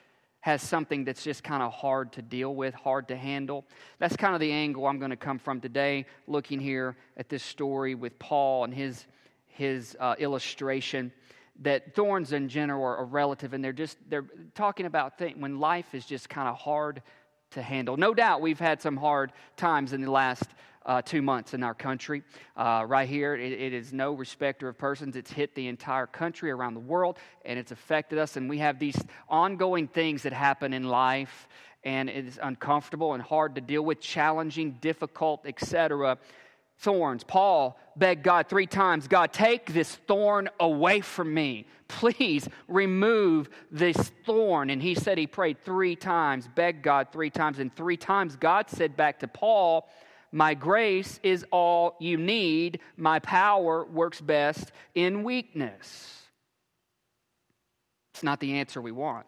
has 0.41 0.61
something 0.61 1.03
that's 1.03 1.23
just 1.23 1.43
kind 1.43 1.61
of 1.61 1.73
hard 1.73 2.13
to 2.13 2.21
deal 2.21 2.55
with, 2.55 2.73
hard 2.73 3.09
to 3.09 3.15
handle. 3.15 3.65
That's 3.99 4.15
kind 4.15 4.33
of 4.33 4.39
the 4.39 4.51
angle 4.51 4.87
I'm 4.87 4.97
going 4.97 5.11
to 5.11 5.17
come 5.17 5.37
from 5.37 5.59
today, 5.59 6.05
looking 6.27 6.59
here 6.59 6.95
at 7.17 7.27
this 7.27 7.43
story 7.43 7.93
with 7.93 8.17
Paul 8.19 8.63
and 8.63 8.73
his, 8.73 9.05
his 9.47 9.97
uh, 9.99 10.15
illustration 10.17 11.11
that 11.61 11.93
thorns 11.93 12.31
in 12.31 12.47
general 12.47 12.83
are, 12.83 13.03
relative 13.03 13.53
and 13.53 13.61
they're 13.61 13.73
just 13.73 13.97
they're 14.07 14.25
talking 14.55 14.85
about 14.85 15.19
when 15.37 15.59
life 15.59 15.93
is 15.93 16.05
just 16.05 16.29
kind 16.29 16.47
of 16.47 16.55
hard 16.55 17.01
to 17.51 17.61
handle 17.61 17.97
no 17.97 18.13
doubt 18.13 18.41
we've 18.41 18.59
had 18.59 18.81
some 18.81 18.97
hard 18.97 19.31
times 19.57 19.93
in 19.93 20.01
the 20.01 20.11
last 20.11 20.49
uh, 20.85 21.01
two 21.01 21.21
months 21.21 21.53
in 21.53 21.61
our 21.61 21.75
country. 21.75 22.23
Uh, 22.57 22.83
right 22.87 23.07
here, 23.07 23.35
it, 23.35 23.51
it 23.51 23.73
is 23.73 23.93
no 23.93 24.13
respecter 24.13 24.67
of 24.67 24.77
persons. 24.77 25.15
It's 25.15 25.31
hit 25.31 25.53
the 25.53 25.67
entire 25.67 26.07
country 26.07 26.49
around 26.49 26.73
the 26.73 26.79
world, 26.79 27.17
and 27.45 27.59
it's 27.59 27.71
affected 27.71 28.17
us. 28.17 28.37
And 28.37 28.49
we 28.49 28.57
have 28.57 28.79
these 28.79 28.97
ongoing 29.27 29.87
things 29.87 30.23
that 30.23 30.33
happen 30.33 30.73
in 30.73 30.83
life, 30.83 31.47
and 31.83 32.09
it 32.09 32.25
is 32.25 32.39
uncomfortable 32.41 33.13
and 33.13 33.21
hard 33.21 33.55
to 33.55 33.61
deal 33.61 33.83
with, 33.83 33.99
challenging, 33.99 34.77
difficult, 34.81 35.45
etc. 35.45 36.17
Thorns. 36.79 37.23
Paul 37.23 37.77
begged 37.97 38.23
God 38.23 38.47
three 38.47 38.65
times 38.65 39.07
God, 39.07 39.33
take 39.33 39.73
this 39.73 39.95
thorn 40.07 40.49
away 40.59 41.01
from 41.01 41.33
me. 41.33 41.65
Please 41.89 42.47
remove 42.67 43.49
this 43.69 43.97
thorn. 44.25 44.69
And 44.69 44.81
he 44.81 44.95
said 44.95 45.17
he 45.17 45.27
prayed 45.27 45.61
three 45.63 45.95
times, 45.95 46.47
begged 46.55 46.81
God 46.81 47.07
three 47.11 47.29
times. 47.29 47.59
And 47.59 47.75
three 47.75 47.97
times 47.97 48.35
God 48.37 48.69
said 48.69 48.95
back 48.95 49.19
to 49.19 49.27
Paul, 49.27 49.89
my 50.31 50.53
grace 50.53 51.19
is 51.23 51.45
all 51.51 51.95
you 51.99 52.17
need. 52.17 52.79
My 52.95 53.19
power 53.19 53.83
works 53.85 54.21
best 54.21 54.71
in 54.95 55.23
weakness. 55.23 56.23
It's 58.13 58.23
not 58.23 58.39
the 58.39 58.53
answer 58.53 58.81
we 58.81 58.91
want. 58.91 59.25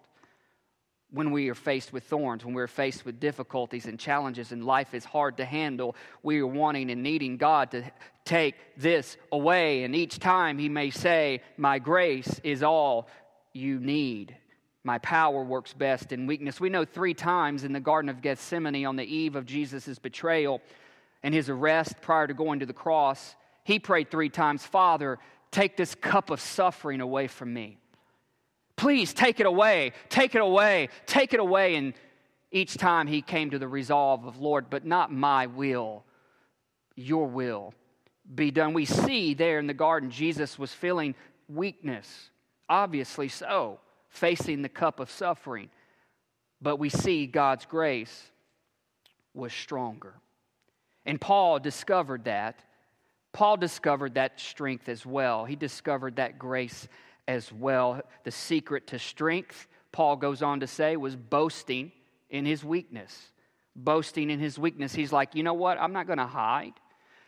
When 1.12 1.32
we 1.32 1.50
are 1.50 1.56
faced 1.56 1.92
with 1.92 2.06
thorns, 2.06 2.46
when 2.46 2.54
we're 2.54 2.68
faced 2.68 3.06
with 3.06 3.20
difficulties 3.20 3.86
and 3.86 4.00
challenges, 4.00 4.52
and 4.52 4.64
life 4.64 4.94
is 4.94 5.04
hard 5.04 5.38
to 5.38 5.46
handle, 5.46 5.96
we 6.24 6.40
are 6.40 6.48
wanting 6.48 6.90
and 6.90 7.04
needing 7.04 7.38
God 7.38 7.72
to 7.72 7.84
take 8.24 8.56
this 8.78 9.18
away. 9.32 9.84
And 9.84 9.94
each 9.94 10.20
time 10.20 10.58
He 10.58 10.70
may 10.70 10.90
say, 10.90 11.42
My 11.58 11.80
grace 11.80 12.40
is 12.44 12.64
all 12.64 13.10
you 13.54 13.80
need. 13.80 14.38
My 14.84 14.98
power 14.98 15.44
works 15.44 15.74
best 15.74 16.12
in 16.12 16.26
weakness. 16.26 16.60
We 16.60 16.70
know 16.70 16.86
three 16.86 17.14
times 17.14 17.64
in 17.64 17.74
the 17.74 17.80
Garden 17.80 18.10
of 18.10 18.22
Gethsemane 18.22 18.86
on 18.86 18.96
the 18.96 19.04
eve 19.04 19.36
of 19.36 19.46
Jesus' 19.46 20.00
betrayal, 20.00 20.62
and 21.22 21.34
his 21.34 21.50
arrest 21.50 22.02
prior 22.02 22.26
to 22.26 22.34
going 22.34 22.60
to 22.62 22.66
the 22.66 22.74
cross, 22.74 23.36
he 23.64 23.78
prayed 23.78 24.10
three 24.10 24.30
times 24.30 24.66
Father, 24.66 25.20
take 25.52 25.78
this 25.78 25.94
cup 25.94 26.30
of 26.30 26.42
suffering 26.42 27.02
away 27.02 27.28
from 27.28 27.54
me. 27.54 27.78
Please 28.82 29.14
take 29.14 29.40
it 29.40 29.46
away, 29.46 29.94
take 30.10 30.34
it 30.34 30.42
away, 30.42 30.90
take 31.06 31.36
it 31.36 31.40
away. 31.40 31.76
And 31.76 31.94
each 32.50 32.78
time 32.78 33.06
he 33.06 33.22
came 33.22 33.52
to 33.52 33.60
the 33.60 33.68
resolve 33.68 34.26
of, 34.26 34.40
Lord, 34.40 34.72
but 34.72 34.84
not 34.84 35.14
my 35.14 35.46
will, 35.46 36.04
your 36.96 37.28
will 37.28 37.76
be 38.34 38.50
done. 38.50 38.74
We 38.74 38.86
see 38.86 39.36
there 39.36 39.60
in 39.60 39.68
the 39.68 39.76
garden, 39.76 40.10
Jesus 40.10 40.58
was 40.58 40.74
feeling 40.74 41.14
weakness, 41.48 42.32
obviously 42.68 43.28
so, 43.28 43.80
facing 44.10 44.64
the 44.64 44.70
cup 44.70 45.00
of 45.00 45.12
suffering. 45.12 45.70
But 46.60 46.78
we 46.78 46.90
see 46.90 47.28
God's 47.28 47.66
grace 47.66 48.32
was 49.36 49.54
stronger. 49.54 50.16
And 51.06 51.22
Paul 51.22 51.60
discovered 51.60 52.26
that. 52.26 52.64
Paul 53.32 53.58
discovered 53.58 54.16
that 54.16 54.40
strength 54.40 54.90
as 54.90 55.06
well. 55.06 55.46
He 55.46 55.56
discovered 55.56 56.16
that 56.16 56.40
grace 56.40 56.88
as 57.28 57.52
well. 57.52 58.02
The 58.24 58.32
secret 58.32 58.88
to 58.88 59.00
strength, 59.00 59.68
Paul 59.92 60.16
goes 60.16 60.42
on 60.42 60.62
to 60.62 60.68
say, 60.68 60.96
was 60.96 61.16
boasting 61.16 61.92
in 62.30 62.46
his 62.46 62.64
weakness. 62.64 63.32
Boasting 63.76 64.30
in 64.30 64.40
his 64.40 64.60
weakness. 64.60 64.94
He's 64.94 65.14
like, 65.14 65.36
you 65.36 65.44
know 65.44 65.54
what? 65.54 65.78
I'm 65.80 65.94
not 65.94 66.08
going 66.08 66.20
to 66.20 66.26
hide. 66.26 66.74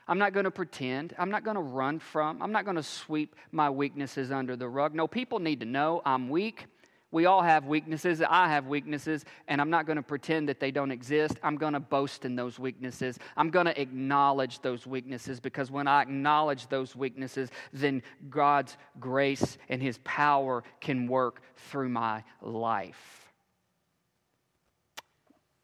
I'm 0.07 0.17
not 0.17 0.33
going 0.33 0.43
to 0.43 0.51
pretend. 0.51 1.15
I'm 1.17 1.31
not 1.31 1.45
going 1.45 1.55
to 1.55 1.61
run 1.61 1.99
from. 1.99 2.41
I'm 2.41 2.51
not 2.51 2.65
going 2.65 2.75
to 2.75 2.83
sweep 2.83 3.35
my 3.51 3.69
weaknesses 3.69 4.31
under 4.31 4.55
the 4.55 4.67
rug. 4.67 4.93
No, 4.93 5.07
people 5.07 5.39
need 5.39 5.61
to 5.61 5.65
know 5.65 6.01
I'm 6.05 6.29
weak. 6.29 6.65
We 7.13 7.27
all 7.27 7.43
have 7.43 7.67
weaknesses. 7.67 8.23
I 8.27 8.47
have 8.47 8.65
weaknesses, 8.65 9.23
and 9.47 9.61
I'm 9.61 9.69
not 9.69 9.85
going 9.85 9.97
to 9.97 10.01
pretend 10.01 10.49
that 10.49 10.59
they 10.59 10.71
don't 10.71 10.89
exist. 10.89 11.37
I'm 11.43 11.57
going 11.57 11.73
to 11.73 11.79
boast 11.79 12.25
in 12.25 12.35
those 12.35 12.57
weaknesses. 12.57 13.19
I'm 13.37 13.51
going 13.51 13.67
to 13.67 13.79
acknowledge 13.79 14.61
those 14.61 14.87
weaknesses 14.87 15.39
because 15.39 15.69
when 15.69 15.87
I 15.87 16.01
acknowledge 16.01 16.69
those 16.69 16.95
weaknesses, 16.95 17.51
then 17.71 18.01
God's 18.31 18.77
grace 18.99 19.59
and 19.69 19.79
His 19.79 19.99
power 20.03 20.63
can 20.81 21.05
work 21.07 21.43
through 21.55 21.89
my 21.89 22.23
life. 22.41 23.31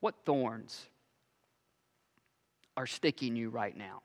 What 0.01 0.13
thorns 0.25 0.85
are 2.77 2.85
sticking 2.85 3.35
you 3.35 3.49
right 3.49 3.75
now? 3.75 4.03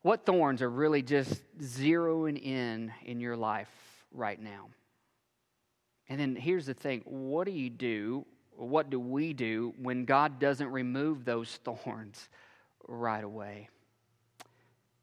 What 0.00 0.24
thorns 0.24 0.62
are 0.62 0.70
really 0.70 1.02
just 1.02 1.42
zeroing 1.60 2.42
in 2.42 2.94
in 3.04 3.20
your 3.20 3.36
life 3.36 3.68
right 4.10 4.40
now? 4.40 4.70
And 6.08 6.20
then 6.20 6.36
here's 6.36 6.66
the 6.66 6.74
thing 6.74 7.02
what 7.04 7.46
do 7.46 7.52
you 7.52 7.70
do? 7.70 8.26
What 8.56 8.88
do 8.88 8.98
we 8.98 9.32
do 9.32 9.74
when 9.80 10.04
God 10.04 10.38
doesn't 10.38 10.68
remove 10.68 11.24
those 11.24 11.56
thorns 11.64 12.28
right 12.88 13.24
away? 13.24 13.68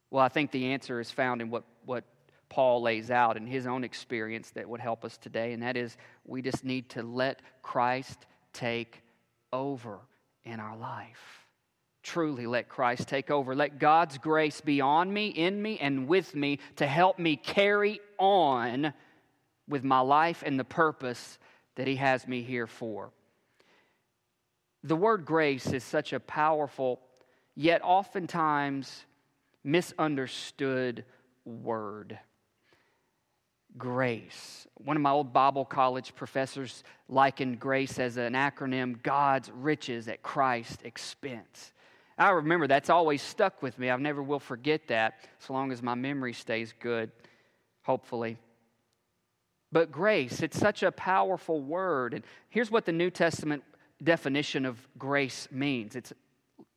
Well, 0.10 0.24
I 0.24 0.30
think 0.30 0.52
the 0.52 0.74
answer 0.74 1.00
is 1.00 1.10
found 1.10 1.42
in 1.42 1.50
what, 1.50 1.64
what 1.86 2.04
Paul 2.50 2.84
lays 2.84 3.10
out 3.10 3.36
in 3.36 3.48
his 3.48 3.66
own 3.66 3.84
experience 3.84 4.52
that 4.52 4.70
would 4.70 4.80
help 4.80 5.04
us 5.04 5.18
today, 5.18 5.54
and 5.54 5.64
that 5.64 5.76
is 5.76 5.98
we 6.26 6.42
just 6.42 6.64
need 6.64 6.90
to 6.90 7.02
let 7.02 7.42
Christ 7.64 8.28
take 8.54 9.02
over 9.52 10.00
in 10.44 10.60
our 10.60 10.78
life. 10.78 11.48
Truly 12.04 12.46
let 12.46 12.70
Christ 12.70 13.08
take 13.08 13.32
over. 13.32 13.56
Let 13.56 13.80
God's 13.80 14.18
grace 14.18 14.62
be 14.62 14.82
on 14.82 15.12
me, 15.12 15.30
in 15.30 15.62
me, 15.62 15.80
and 15.80 16.08
with 16.08 16.36
me 16.36 16.60
to 16.76 16.86
help 16.86 17.18
me 17.18 17.36
carry 17.36 18.00
on 18.20 18.94
with 19.68 19.84
my 19.84 20.00
life 20.00 20.44
and 20.46 20.60
the 20.60 20.64
purpose 20.64 21.38
that 21.76 21.88
He 21.88 21.96
has 21.98 22.28
me 22.28 22.42
here 22.42 22.68
for. 22.68 23.12
The 24.84 24.96
word 24.96 25.26
grace 25.26 25.68
is 25.68 25.84
such 25.84 26.14
a 26.14 26.20
powerful, 26.20 27.00
yet 27.56 27.82
oftentimes 27.84 29.06
misunderstood 29.64 31.06
word. 31.46 32.20
Grace. 33.78 34.68
One 34.76 34.98
of 34.98 35.02
my 35.02 35.10
old 35.10 35.34
Bible 35.34 35.66
college 35.66 36.14
professors 36.16 36.84
likened 37.08 37.60
grace 37.60 37.98
as 37.98 38.18
an 38.18 38.34
acronym 38.34 39.02
God's 39.02 39.50
riches 39.50 40.08
at 40.08 40.22
Christ's 40.22 40.84
expense. 40.84 41.72
I 42.18 42.30
remember 42.30 42.68
that's 42.68 42.92
always 42.92 43.22
stuck 43.22 43.64
with 43.64 43.80
me. 43.80 43.90
I 43.90 43.96
never 43.96 44.22
will 44.22 44.40
forget 44.40 44.88
that 44.88 45.28
as 45.42 45.50
long 45.50 45.72
as 45.72 45.82
my 45.82 45.96
memory 45.96 46.34
stays 46.34 46.74
good, 46.80 47.12
hopefully. 47.82 48.38
But 49.74 49.92
grace, 49.92 50.44
it's 50.44 50.58
such 50.58 50.84
a 50.84 50.92
powerful 50.92 51.60
word. 51.60 52.14
And 52.14 52.24
here's 52.50 52.70
what 52.70 52.86
the 52.86 52.92
New 52.92 53.10
Testament 53.10 53.64
definition 54.04 54.66
of 54.66 54.78
grace 55.00 55.48
means 55.52 55.96
it's 55.96 56.14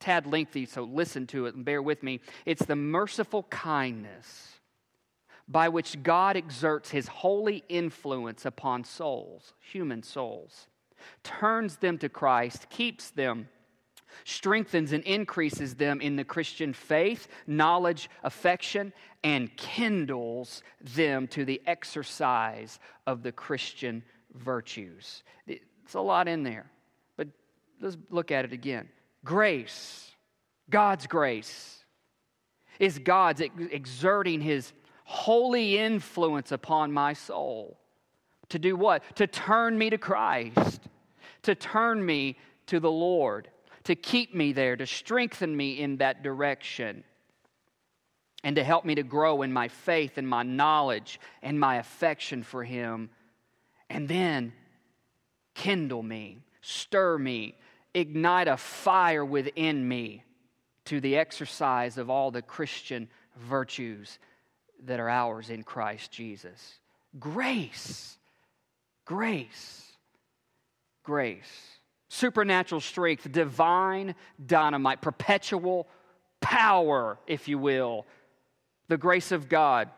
tad 0.00 0.26
lengthy, 0.26 0.64
so 0.64 0.84
listen 0.84 1.26
to 1.28 1.44
it 1.44 1.54
and 1.54 1.64
bear 1.64 1.82
with 1.82 2.02
me. 2.02 2.20
It's 2.46 2.64
the 2.64 2.74
merciful 2.74 3.42
kindness 3.44 4.54
by 5.46 5.68
which 5.68 6.02
God 6.02 6.38
exerts 6.38 6.90
his 6.90 7.06
holy 7.06 7.64
influence 7.68 8.46
upon 8.46 8.82
souls, 8.84 9.52
human 9.60 10.02
souls, 10.02 10.66
turns 11.22 11.76
them 11.76 11.98
to 11.98 12.08
Christ, 12.08 12.70
keeps 12.70 13.10
them 13.10 13.48
strengthens 14.24 14.92
and 14.92 15.02
increases 15.04 15.74
them 15.74 16.00
in 16.00 16.16
the 16.16 16.24
Christian 16.24 16.72
faith, 16.72 17.28
knowledge, 17.46 18.10
affection, 18.22 18.92
and 19.24 19.54
kindles 19.56 20.62
them 20.80 21.26
to 21.28 21.44
the 21.44 21.60
exercise 21.66 22.78
of 23.06 23.22
the 23.22 23.32
Christian 23.32 24.02
virtues. 24.34 25.22
It's 25.46 25.94
a 25.94 26.00
lot 26.00 26.28
in 26.28 26.42
there, 26.42 26.70
but 27.16 27.28
let's 27.80 27.96
look 28.10 28.30
at 28.30 28.44
it 28.44 28.52
again. 28.52 28.88
Grace, 29.24 30.12
God's 30.70 31.06
grace, 31.06 31.84
is 32.78 32.98
God's 32.98 33.40
exerting 33.40 34.40
His 34.40 34.72
holy 35.04 35.78
influence 35.78 36.52
upon 36.52 36.92
my 36.92 37.12
soul. 37.12 37.78
To 38.50 38.58
do 38.58 38.76
what? 38.76 39.02
To 39.16 39.26
turn 39.26 39.78
me 39.78 39.90
to 39.90 39.98
Christ, 39.98 40.82
to 41.42 41.54
turn 41.54 42.04
me 42.04 42.38
to 42.66 42.80
the 42.80 42.90
Lord, 42.90 43.48
to 43.86 43.94
keep 43.94 44.34
me 44.34 44.52
there, 44.52 44.76
to 44.76 44.84
strengthen 44.84 45.56
me 45.56 45.80
in 45.80 45.98
that 45.98 46.24
direction, 46.24 47.04
and 48.42 48.56
to 48.56 48.64
help 48.64 48.84
me 48.84 48.96
to 48.96 49.04
grow 49.04 49.42
in 49.42 49.52
my 49.52 49.68
faith 49.68 50.18
and 50.18 50.28
my 50.28 50.42
knowledge 50.42 51.20
and 51.40 51.58
my 51.58 51.76
affection 51.76 52.42
for 52.42 52.64
Him. 52.64 53.10
And 53.88 54.08
then 54.08 54.52
kindle 55.54 56.02
me, 56.02 56.38
stir 56.62 57.16
me, 57.16 57.54
ignite 57.94 58.48
a 58.48 58.56
fire 58.56 59.24
within 59.24 59.86
me 59.86 60.24
to 60.86 61.00
the 61.00 61.16
exercise 61.16 61.96
of 61.96 62.10
all 62.10 62.32
the 62.32 62.42
Christian 62.42 63.08
virtues 63.36 64.18
that 64.84 64.98
are 64.98 65.08
ours 65.08 65.48
in 65.48 65.62
Christ 65.62 66.10
Jesus. 66.10 66.80
Grace, 67.20 68.18
grace, 69.04 69.92
grace. 71.04 71.75
Supernatural 72.08 72.80
strength, 72.80 73.30
divine 73.32 74.14
dynamite, 74.44 75.00
perpetual 75.00 75.88
power, 76.40 77.18
if 77.26 77.48
you 77.48 77.58
will. 77.58 78.06
The 78.88 78.96
grace 78.96 79.32
of 79.32 79.48
God. 79.48 79.90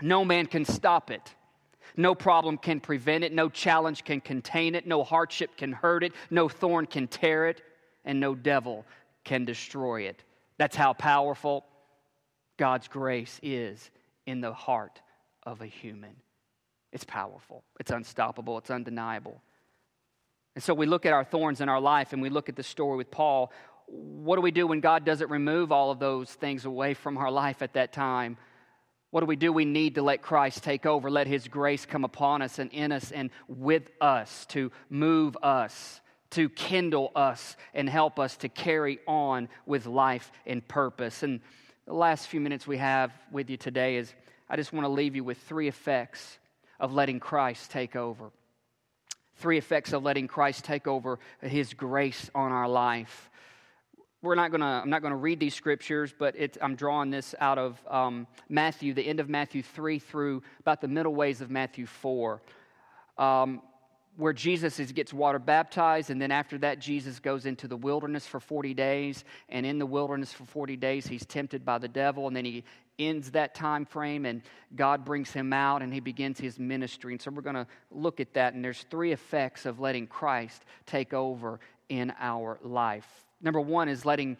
No 0.00 0.24
man 0.24 0.46
can 0.46 0.64
stop 0.64 1.10
it. 1.10 1.34
No 1.96 2.14
problem 2.14 2.58
can 2.58 2.80
prevent 2.80 3.24
it. 3.24 3.32
No 3.32 3.48
challenge 3.48 4.04
can 4.04 4.20
contain 4.20 4.74
it. 4.74 4.86
No 4.86 5.04
hardship 5.04 5.56
can 5.56 5.72
hurt 5.72 6.02
it. 6.02 6.12
No 6.30 6.48
thorn 6.48 6.86
can 6.86 7.06
tear 7.06 7.48
it. 7.48 7.62
And 8.04 8.20
no 8.20 8.34
devil 8.34 8.84
can 9.24 9.44
destroy 9.44 10.02
it. 10.02 10.22
That's 10.58 10.76
how 10.76 10.92
powerful 10.92 11.64
God's 12.56 12.88
grace 12.88 13.40
is 13.42 13.90
in 14.26 14.40
the 14.40 14.52
heart 14.52 15.00
of 15.44 15.60
a 15.60 15.66
human. 15.66 16.14
It's 16.92 17.04
powerful, 17.04 17.64
it's 17.80 17.90
unstoppable, 17.90 18.56
it's 18.58 18.70
undeniable. 18.70 19.42
And 20.54 20.62
so 20.62 20.74
we 20.74 20.86
look 20.86 21.04
at 21.06 21.12
our 21.12 21.24
thorns 21.24 21.60
in 21.60 21.68
our 21.68 21.80
life 21.80 22.12
and 22.12 22.22
we 22.22 22.30
look 22.30 22.48
at 22.48 22.56
the 22.56 22.62
story 22.62 22.96
with 22.96 23.10
Paul. 23.10 23.52
What 23.86 24.36
do 24.36 24.42
we 24.42 24.50
do 24.50 24.66
when 24.66 24.80
God 24.80 25.04
doesn't 25.04 25.30
remove 25.30 25.72
all 25.72 25.90
of 25.90 25.98
those 25.98 26.30
things 26.30 26.64
away 26.64 26.94
from 26.94 27.18
our 27.18 27.30
life 27.30 27.60
at 27.60 27.74
that 27.74 27.92
time? 27.92 28.36
What 29.10 29.20
do 29.20 29.26
we 29.26 29.36
do? 29.36 29.52
We 29.52 29.64
need 29.64 29.96
to 29.96 30.02
let 30.02 30.22
Christ 30.22 30.64
take 30.64 30.86
over, 30.86 31.10
let 31.10 31.26
His 31.26 31.46
grace 31.46 31.86
come 31.86 32.04
upon 32.04 32.42
us 32.42 32.58
and 32.58 32.72
in 32.72 32.90
us 32.90 33.12
and 33.12 33.30
with 33.46 33.90
us 34.00 34.46
to 34.46 34.72
move 34.90 35.36
us, 35.42 36.00
to 36.30 36.48
kindle 36.48 37.12
us, 37.14 37.56
and 37.74 37.88
help 37.88 38.18
us 38.18 38.36
to 38.38 38.48
carry 38.48 38.98
on 39.06 39.48
with 39.66 39.86
life 39.86 40.32
and 40.46 40.66
purpose. 40.66 41.22
And 41.22 41.40
the 41.86 41.94
last 41.94 42.28
few 42.28 42.40
minutes 42.40 42.66
we 42.66 42.78
have 42.78 43.12
with 43.30 43.50
you 43.50 43.56
today 43.56 43.96
is 43.96 44.12
I 44.48 44.56
just 44.56 44.72
want 44.72 44.84
to 44.84 44.88
leave 44.88 45.14
you 45.14 45.22
with 45.22 45.38
three 45.38 45.68
effects 45.68 46.38
of 46.80 46.92
letting 46.92 47.20
Christ 47.20 47.70
take 47.70 47.94
over. 47.94 48.30
Three 49.36 49.58
effects 49.58 49.92
of 49.92 50.02
letting 50.02 50.28
Christ 50.28 50.64
take 50.64 50.86
over 50.86 51.18
His 51.40 51.74
grace 51.74 52.30
on 52.34 52.52
our 52.52 52.68
life. 52.68 53.30
We're 54.22 54.36
not 54.36 54.50
gonna, 54.50 54.80
I'm 54.82 54.88
not 54.88 55.02
going 55.02 55.10
to 55.12 55.18
read 55.18 55.38
these 55.38 55.54
scriptures, 55.54 56.14
but 56.18 56.34
it's 56.36 56.56
I'm 56.62 56.76
drawing 56.76 57.10
this 57.10 57.34
out 57.40 57.58
of 57.58 57.78
um, 57.88 58.26
Matthew, 58.48 58.94
the 58.94 59.06
end 59.06 59.20
of 59.20 59.28
Matthew 59.28 59.62
3 59.62 59.98
through 59.98 60.42
about 60.60 60.80
the 60.80 60.88
middle 60.88 61.14
ways 61.14 61.40
of 61.40 61.50
Matthew 61.50 61.84
4. 61.84 62.40
Um, 63.18 63.60
where 64.16 64.32
Jesus 64.32 64.78
is, 64.78 64.92
gets 64.92 65.12
water 65.12 65.38
baptized, 65.38 66.10
and 66.10 66.22
then 66.22 66.30
after 66.30 66.56
that, 66.58 66.78
Jesus 66.78 67.18
goes 67.18 67.46
into 67.46 67.66
the 67.66 67.76
wilderness 67.76 68.26
for 68.26 68.38
40 68.38 68.72
days. 68.74 69.24
And 69.48 69.66
in 69.66 69.78
the 69.78 69.86
wilderness 69.86 70.32
for 70.32 70.44
40 70.44 70.76
days, 70.76 71.06
he's 71.06 71.26
tempted 71.26 71.64
by 71.64 71.78
the 71.78 71.88
devil, 71.88 72.26
and 72.26 72.36
then 72.36 72.44
he 72.44 72.64
ends 72.98 73.30
that 73.32 73.54
time 73.54 73.84
frame, 73.84 74.24
and 74.26 74.42
God 74.76 75.04
brings 75.04 75.30
him 75.30 75.52
out, 75.52 75.82
and 75.82 75.92
he 75.92 76.00
begins 76.00 76.38
his 76.38 76.58
ministry. 76.58 77.12
And 77.12 77.20
so 77.20 77.30
we're 77.30 77.42
going 77.42 77.54
to 77.54 77.66
look 77.90 78.20
at 78.20 78.34
that, 78.34 78.54
and 78.54 78.64
there's 78.64 78.84
three 78.90 79.12
effects 79.12 79.66
of 79.66 79.80
letting 79.80 80.06
Christ 80.06 80.64
take 80.86 81.12
over 81.12 81.60
in 81.88 82.12
our 82.18 82.58
life. 82.62 83.06
Number 83.40 83.60
one 83.60 83.88
is 83.88 84.04
letting 84.04 84.36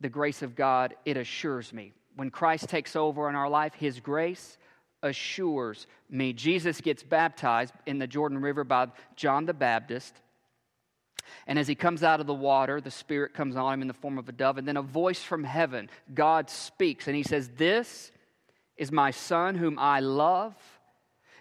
the 0.00 0.08
grace 0.08 0.42
of 0.42 0.54
God, 0.54 0.94
it 1.04 1.16
assures 1.16 1.72
me. 1.72 1.92
When 2.16 2.30
Christ 2.30 2.68
takes 2.68 2.96
over 2.96 3.28
in 3.28 3.34
our 3.34 3.48
life, 3.48 3.74
his 3.74 4.00
grace 4.00 4.58
assures 5.02 5.86
me. 6.10 6.32
Jesus 6.32 6.80
gets 6.80 7.02
baptized 7.02 7.74
in 7.86 7.98
the 7.98 8.06
Jordan 8.06 8.38
River 8.38 8.64
by 8.64 8.88
John 9.14 9.46
the 9.46 9.54
Baptist. 9.54 10.14
And 11.46 11.58
as 11.58 11.68
he 11.68 11.74
comes 11.74 12.02
out 12.02 12.20
of 12.20 12.26
the 12.26 12.34
water, 12.34 12.80
the 12.80 12.90
Spirit 12.90 13.34
comes 13.34 13.56
on 13.56 13.74
him 13.74 13.82
in 13.82 13.88
the 13.88 13.94
form 13.94 14.18
of 14.18 14.28
a 14.28 14.32
dove. 14.32 14.58
And 14.58 14.66
then 14.66 14.76
a 14.76 14.82
voice 14.82 15.22
from 15.22 15.44
heaven, 15.44 15.88
God 16.14 16.50
speaks, 16.50 17.06
and 17.06 17.16
he 17.16 17.22
says, 17.22 17.50
This 17.56 18.12
is 18.76 18.92
my 18.92 19.10
Son 19.10 19.54
whom 19.54 19.78
I 19.78 20.00
love, 20.00 20.54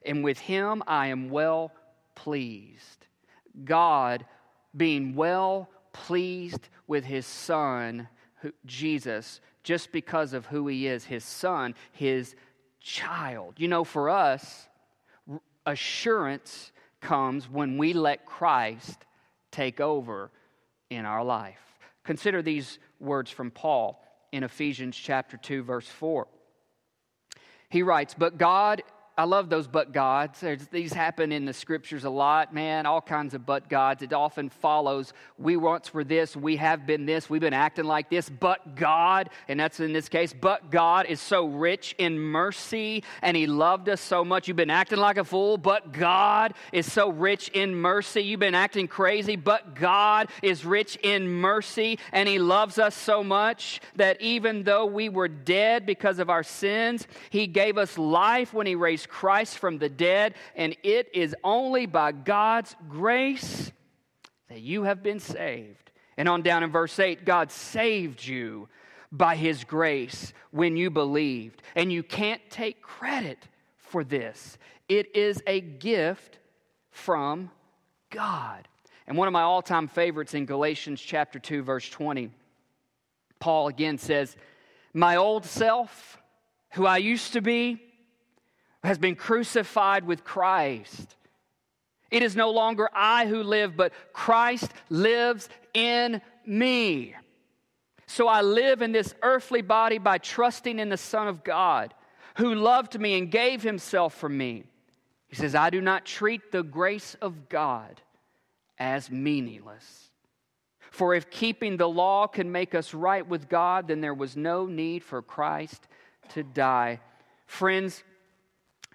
and 0.06 0.24
with 0.24 0.40
him 0.40 0.84
I 0.88 1.08
am 1.08 1.30
well 1.30 1.72
pleased. 2.16 3.08
God 3.64 4.26
being 4.76 5.16
well 5.16 5.70
pleased 5.94 6.68
with 6.88 7.06
his 7.06 7.26
Son, 7.26 8.08
Jesus, 8.66 9.42
just 9.64 9.92
because 9.92 10.34
of 10.34 10.46
who 10.46 10.68
he 10.68 10.88
is, 10.88 11.06
his 11.06 11.24
Son, 11.24 11.74
his 11.92 12.36
child. 12.80 13.56
You 13.58 13.68
know, 13.68 13.84
for 13.84 14.10
us, 14.10 14.68
assurance 15.66 16.72
comes 17.02 17.50
when 17.50 17.78
we 17.78 17.94
let 17.94 18.26
Christ 18.26 19.06
take 19.56 19.80
over 19.80 20.32
in 20.90 21.06
our 21.06 21.24
life. 21.24 21.62
Consider 22.04 22.42
these 22.42 22.78
words 23.00 23.32
from 23.32 23.52
Paul 23.52 24.04
in 24.32 24.44
Ephesians 24.44 24.98
chapter 24.98 25.38
2 25.38 25.64
verse 25.64 25.88
4. 25.88 26.28
He 27.70 27.82
writes, 27.82 28.14
"But 28.14 28.38
God 28.38 28.84
I 29.18 29.24
love 29.24 29.50
those 29.50 29.66
but 29.66 29.94
gods. 29.94 30.42
There's, 30.42 30.68
these 30.68 30.92
happen 30.92 31.32
in 31.32 31.46
the 31.46 31.54
scriptures 31.54 32.04
a 32.04 32.10
lot, 32.10 32.54
man, 32.54 32.86
all 32.86 33.00
kinds 33.00 33.34
of 33.34 33.46
but 33.46 33.70
gods. 33.70 34.04
It 34.04 34.12
often 34.12 34.50
follows 34.50 35.14
we 35.38 35.56
once 35.56 35.94
were 35.94 36.04
this, 36.04 36.36
we 36.36 36.58
have 36.58 36.86
been 36.86 37.06
this, 37.06 37.30
we've 37.30 37.40
been 37.40 37.54
acting 37.54 37.86
like 37.86 38.10
this, 38.10 38.30
but 38.30 38.76
God, 38.76 39.30
and 39.48 39.58
that's 39.58 39.80
in 39.80 39.94
this 39.94 40.10
case, 40.10 40.34
but 40.34 40.70
God 40.70 41.06
is 41.06 41.22
so 41.22 41.46
rich 41.46 41.96
in 41.98 42.20
mercy 42.20 43.06
and 43.22 43.38
He 43.38 43.48
loved 43.48 43.88
us 43.88 44.02
so 44.02 44.26
much. 44.26 44.50
You've 44.50 44.58
been 44.58 44.70
acting 44.70 45.00
like 45.00 45.16
a 45.16 45.24
fool, 45.24 45.58
but 45.58 45.94
God 45.94 46.54
is 46.74 46.92
so 46.92 47.10
rich 47.10 47.48
in 47.50 47.74
mercy. 47.74 48.22
You've 48.22 48.42
been 48.42 48.54
acting 48.54 48.90
crazy, 48.90 49.38
but 49.38 49.76
God 49.76 50.28
is 50.42 50.66
rich 50.66 50.98
in 51.04 51.30
mercy 51.30 52.00
and 52.12 52.28
He 52.28 52.38
loves 52.38 52.80
us 52.80 52.94
so 52.94 53.24
much 53.24 53.80
that 53.96 54.20
even 54.20 54.64
though 54.64 54.86
we 54.86 55.08
were 55.08 55.30
dead 55.30 55.86
because 55.86 56.20
of 56.20 56.30
our 56.30 56.44
sins, 56.44 57.08
He 57.30 57.48
gave 57.48 57.78
us 57.78 57.98
life 57.98 58.54
when 58.54 58.68
He 58.68 58.76
raised 59.06 59.10
Christ 59.10 59.58
from 59.60 59.78
the 59.78 59.90
dead, 59.90 60.36
and 60.56 60.76
it 60.84 61.10
is 61.14 61.36
only 61.44 61.86
by 61.86 62.12
God's 62.12 62.76
grace 62.90 63.72
that 64.50 64.62
you 64.62 64.84
have 64.84 65.04
been 65.04 65.20
saved. 65.20 65.92
And 66.18 66.30
on 66.30 66.42
down 66.42 66.64
in 66.64 66.72
verse 66.72 66.98
8, 67.00 67.26
God 67.26 67.52
saved 67.52 68.26
you 68.26 68.68
by 69.12 69.36
his 69.36 69.64
grace 69.64 70.34
when 70.52 70.78
you 70.78 70.90
believed. 70.90 71.62
And 71.76 71.92
you 71.92 72.04
can't 72.04 72.42
take 72.50 72.82
credit 72.82 73.48
for 73.78 74.04
this, 74.04 74.58
it 74.90 75.16
is 75.16 75.42
a 75.48 75.62
gift 75.62 76.40
from 76.92 77.52
God. 78.10 78.68
And 79.08 79.18
one 79.18 79.28
of 79.28 79.34
my 79.34 79.44
all 79.44 79.62
time 79.62 79.88
favorites 79.88 80.34
in 80.34 80.46
Galatians 80.46 81.00
chapter 81.00 81.38
2, 81.38 81.62
verse 81.62 81.88
20, 81.90 82.32
Paul 83.40 83.68
again 83.68 83.98
says, 83.98 84.36
My 84.94 85.18
old 85.18 85.46
self, 85.46 86.18
who 86.72 86.86
I 86.86 86.98
used 86.98 87.34
to 87.34 87.42
be, 87.42 87.85
has 88.86 88.98
been 88.98 89.16
crucified 89.16 90.06
with 90.06 90.24
Christ. 90.24 91.16
It 92.12 92.24
is 92.24 92.36
no 92.36 92.52
longer 92.52 92.90
I 92.94 93.26
who 93.26 93.44
live, 93.44 93.76
but 93.76 93.94
Christ 94.14 94.72
lives 94.90 95.50
in 95.74 96.22
me. 96.46 97.16
So 98.08 98.28
I 98.28 98.42
live 98.42 98.82
in 98.82 98.92
this 98.92 99.14
earthly 99.22 99.62
body 99.62 99.98
by 99.98 100.18
trusting 100.18 100.80
in 100.80 100.90
the 100.90 100.98
Son 100.98 101.28
of 101.28 101.44
God 101.44 101.94
who 102.38 102.54
loved 102.54 103.00
me 103.00 103.18
and 103.18 103.32
gave 103.32 103.64
himself 103.64 104.14
for 104.14 104.30
me. 104.30 104.64
He 105.28 105.36
says, 105.36 105.56
I 105.56 105.70
do 105.70 105.82
not 105.82 106.06
treat 106.06 106.52
the 106.52 106.64
grace 106.64 107.16
of 107.22 107.50
God 107.50 108.02
as 108.78 109.10
meaningless. 109.10 110.12
For 110.92 111.14
if 111.14 111.30
keeping 111.30 111.78
the 111.78 111.90
law 111.90 112.28
can 112.28 112.52
make 112.52 112.76
us 112.76 112.94
right 112.94 113.28
with 113.28 113.50
God, 113.50 113.88
then 113.88 114.02
there 114.02 114.14
was 114.14 114.38
no 114.38 114.66
need 114.66 115.04
for 115.04 115.22
Christ 115.22 115.88
to 116.30 116.44
die. 116.44 117.00
Friends, 117.48 118.04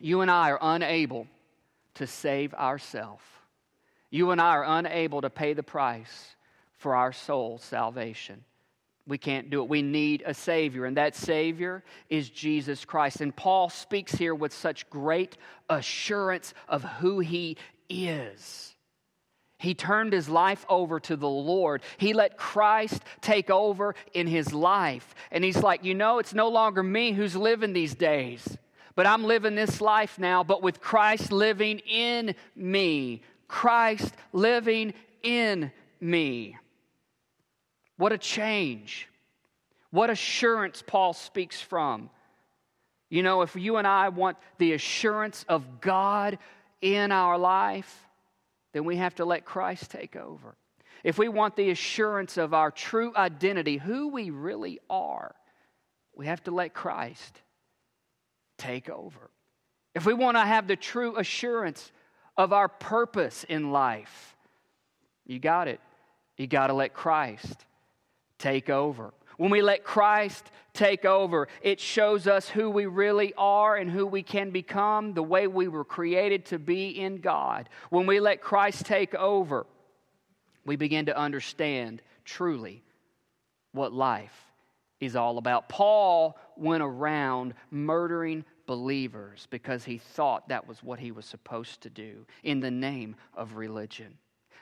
you 0.00 0.22
and 0.22 0.30
I 0.30 0.50
are 0.50 0.58
unable 0.60 1.26
to 1.94 2.06
save 2.06 2.54
ourselves. 2.54 3.22
You 4.10 4.30
and 4.30 4.40
I 4.40 4.50
are 4.50 4.64
unable 4.64 5.20
to 5.20 5.30
pay 5.30 5.52
the 5.52 5.62
price 5.62 6.36
for 6.78 6.96
our 6.96 7.12
soul's 7.12 7.62
salvation. 7.62 8.44
We 9.06 9.18
can't 9.18 9.50
do 9.50 9.62
it. 9.62 9.68
We 9.68 9.82
need 9.82 10.22
a 10.24 10.34
Savior, 10.34 10.84
and 10.84 10.96
that 10.96 11.14
Savior 11.14 11.84
is 12.08 12.30
Jesus 12.30 12.84
Christ. 12.84 13.20
And 13.20 13.34
Paul 13.34 13.68
speaks 13.68 14.12
here 14.12 14.34
with 14.34 14.52
such 14.52 14.88
great 14.88 15.36
assurance 15.68 16.54
of 16.68 16.82
who 16.82 17.20
He 17.20 17.56
is. 17.88 18.74
He 19.58 19.74
turned 19.74 20.14
his 20.14 20.26
life 20.26 20.64
over 20.70 20.98
to 21.00 21.16
the 21.16 21.28
Lord. 21.28 21.82
He 21.98 22.14
let 22.14 22.38
Christ 22.38 23.02
take 23.20 23.50
over 23.50 23.94
in 24.14 24.26
his 24.26 24.54
life. 24.54 25.14
And 25.30 25.44
he's 25.44 25.62
like, 25.62 25.84
you 25.84 25.94
know, 25.94 26.18
it's 26.18 26.32
no 26.32 26.48
longer 26.48 26.82
me 26.82 27.12
who's 27.12 27.36
living 27.36 27.74
these 27.74 27.94
days 27.94 28.56
But 28.94 29.06
I'm 29.06 29.24
living 29.24 29.54
this 29.54 29.80
life 29.80 30.18
now, 30.18 30.44
but 30.44 30.62
with 30.62 30.80
Christ 30.80 31.32
living 31.32 31.78
in 31.80 32.34
me. 32.56 33.22
Christ 33.48 34.14
living 34.32 34.94
in 35.22 35.70
me. 36.00 36.56
What 37.96 38.12
a 38.12 38.18
change. 38.18 39.08
What 39.90 40.10
assurance 40.10 40.82
Paul 40.86 41.12
speaks 41.12 41.60
from. 41.60 42.10
You 43.08 43.22
know, 43.22 43.42
if 43.42 43.56
you 43.56 43.76
and 43.76 43.86
I 43.86 44.08
want 44.08 44.36
the 44.58 44.72
assurance 44.72 45.44
of 45.48 45.80
God 45.80 46.38
in 46.80 47.10
our 47.10 47.36
life, 47.36 48.06
then 48.72 48.84
we 48.84 48.96
have 48.96 49.16
to 49.16 49.24
let 49.24 49.44
Christ 49.44 49.90
take 49.90 50.14
over. 50.14 50.54
If 51.02 51.18
we 51.18 51.28
want 51.28 51.56
the 51.56 51.70
assurance 51.70 52.36
of 52.36 52.54
our 52.54 52.70
true 52.70 53.12
identity, 53.16 53.78
who 53.78 54.08
we 54.08 54.30
really 54.30 54.78
are, 54.88 55.34
we 56.14 56.26
have 56.26 56.42
to 56.44 56.50
let 56.50 56.74
Christ 56.74 57.40
take 58.60 58.88
over. 58.88 59.30
If 59.94 60.06
we 60.06 60.14
want 60.14 60.36
to 60.36 60.44
have 60.44 60.68
the 60.68 60.76
true 60.76 61.16
assurance 61.16 61.90
of 62.36 62.52
our 62.52 62.68
purpose 62.68 63.44
in 63.48 63.72
life, 63.72 64.36
you 65.26 65.38
got 65.38 65.66
it. 65.66 65.80
You 66.36 66.46
got 66.46 66.68
to 66.68 66.74
let 66.74 66.94
Christ 66.94 67.66
take 68.38 68.70
over. 68.70 69.12
When 69.36 69.50
we 69.50 69.62
let 69.62 69.84
Christ 69.84 70.50
take 70.74 71.04
over, 71.04 71.48
it 71.62 71.80
shows 71.80 72.26
us 72.26 72.48
who 72.48 72.70
we 72.70 72.86
really 72.86 73.32
are 73.36 73.76
and 73.76 73.90
who 73.90 74.06
we 74.06 74.22
can 74.22 74.50
become, 74.50 75.14
the 75.14 75.22
way 75.22 75.46
we 75.46 75.66
were 75.66 75.84
created 75.84 76.44
to 76.46 76.58
be 76.58 76.90
in 76.90 77.20
God. 77.20 77.68
When 77.88 78.06
we 78.06 78.20
let 78.20 78.40
Christ 78.40 78.84
take 78.86 79.14
over, 79.14 79.66
we 80.64 80.76
begin 80.76 81.06
to 81.06 81.16
understand 81.16 82.02
truly 82.24 82.82
what 83.72 83.92
life 83.92 84.44
is 85.00 85.16
all 85.16 85.38
about. 85.38 85.68
Paul 85.68 86.38
went 86.60 86.82
around 86.82 87.54
murdering 87.70 88.44
believers 88.66 89.46
because 89.50 89.84
he 89.84 89.98
thought 89.98 90.48
that 90.48 90.68
was 90.68 90.82
what 90.82 91.00
he 91.00 91.10
was 91.10 91.26
supposed 91.26 91.80
to 91.82 91.90
do 91.90 92.26
in 92.44 92.60
the 92.60 92.70
name 92.70 93.16
of 93.34 93.56
religion. 93.56 94.18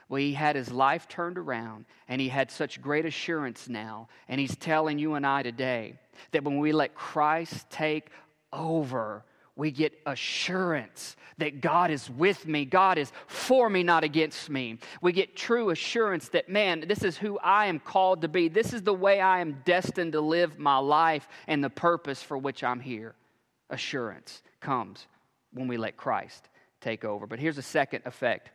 Well, 0.09 0.19
he 0.19 0.33
had 0.33 0.55
his 0.55 0.71
life 0.71 1.07
turned 1.07 1.37
around 1.37 1.85
and 2.07 2.19
he 2.19 2.29
had 2.29 2.49
such 2.49 2.81
great 2.81 3.05
assurance 3.05 3.69
now. 3.69 4.07
And 4.27 4.39
he's 4.41 4.55
telling 4.55 4.97
you 4.97 5.13
and 5.13 5.25
I 5.25 5.43
today 5.43 5.93
that 6.31 6.43
when 6.43 6.57
we 6.57 6.71
let 6.71 6.95
Christ 6.95 7.69
take 7.69 8.09
over, 8.51 9.23
we 9.59 9.71
get 9.71 9.93
assurance 10.05 11.17
that 11.37 11.59
God 11.59 11.91
is 11.91 12.09
with 12.09 12.47
me. 12.47 12.63
God 12.63 12.97
is 12.97 13.11
for 13.27 13.69
me, 13.69 13.83
not 13.83 14.05
against 14.05 14.49
me. 14.49 14.79
We 15.01 15.11
get 15.11 15.35
true 15.35 15.69
assurance 15.69 16.29
that, 16.29 16.47
man, 16.47 16.85
this 16.87 17.03
is 17.03 17.17
who 17.17 17.37
I 17.39 17.65
am 17.65 17.79
called 17.79 18.21
to 18.21 18.29
be. 18.29 18.47
This 18.47 18.71
is 18.71 18.83
the 18.83 18.93
way 18.93 19.19
I 19.19 19.41
am 19.41 19.61
destined 19.65 20.13
to 20.13 20.21
live 20.21 20.57
my 20.57 20.77
life 20.77 21.27
and 21.45 21.61
the 21.61 21.69
purpose 21.69 22.23
for 22.23 22.37
which 22.37 22.63
I'm 22.63 22.79
here. 22.79 23.15
Assurance 23.69 24.41
comes 24.61 25.05
when 25.53 25.67
we 25.67 25.75
let 25.75 25.97
Christ 25.97 26.47
take 26.79 27.03
over. 27.03 27.27
But 27.27 27.39
here's 27.39 27.57
a 27.57 27.61
second 27.61 28.03
effect 28.05 28.51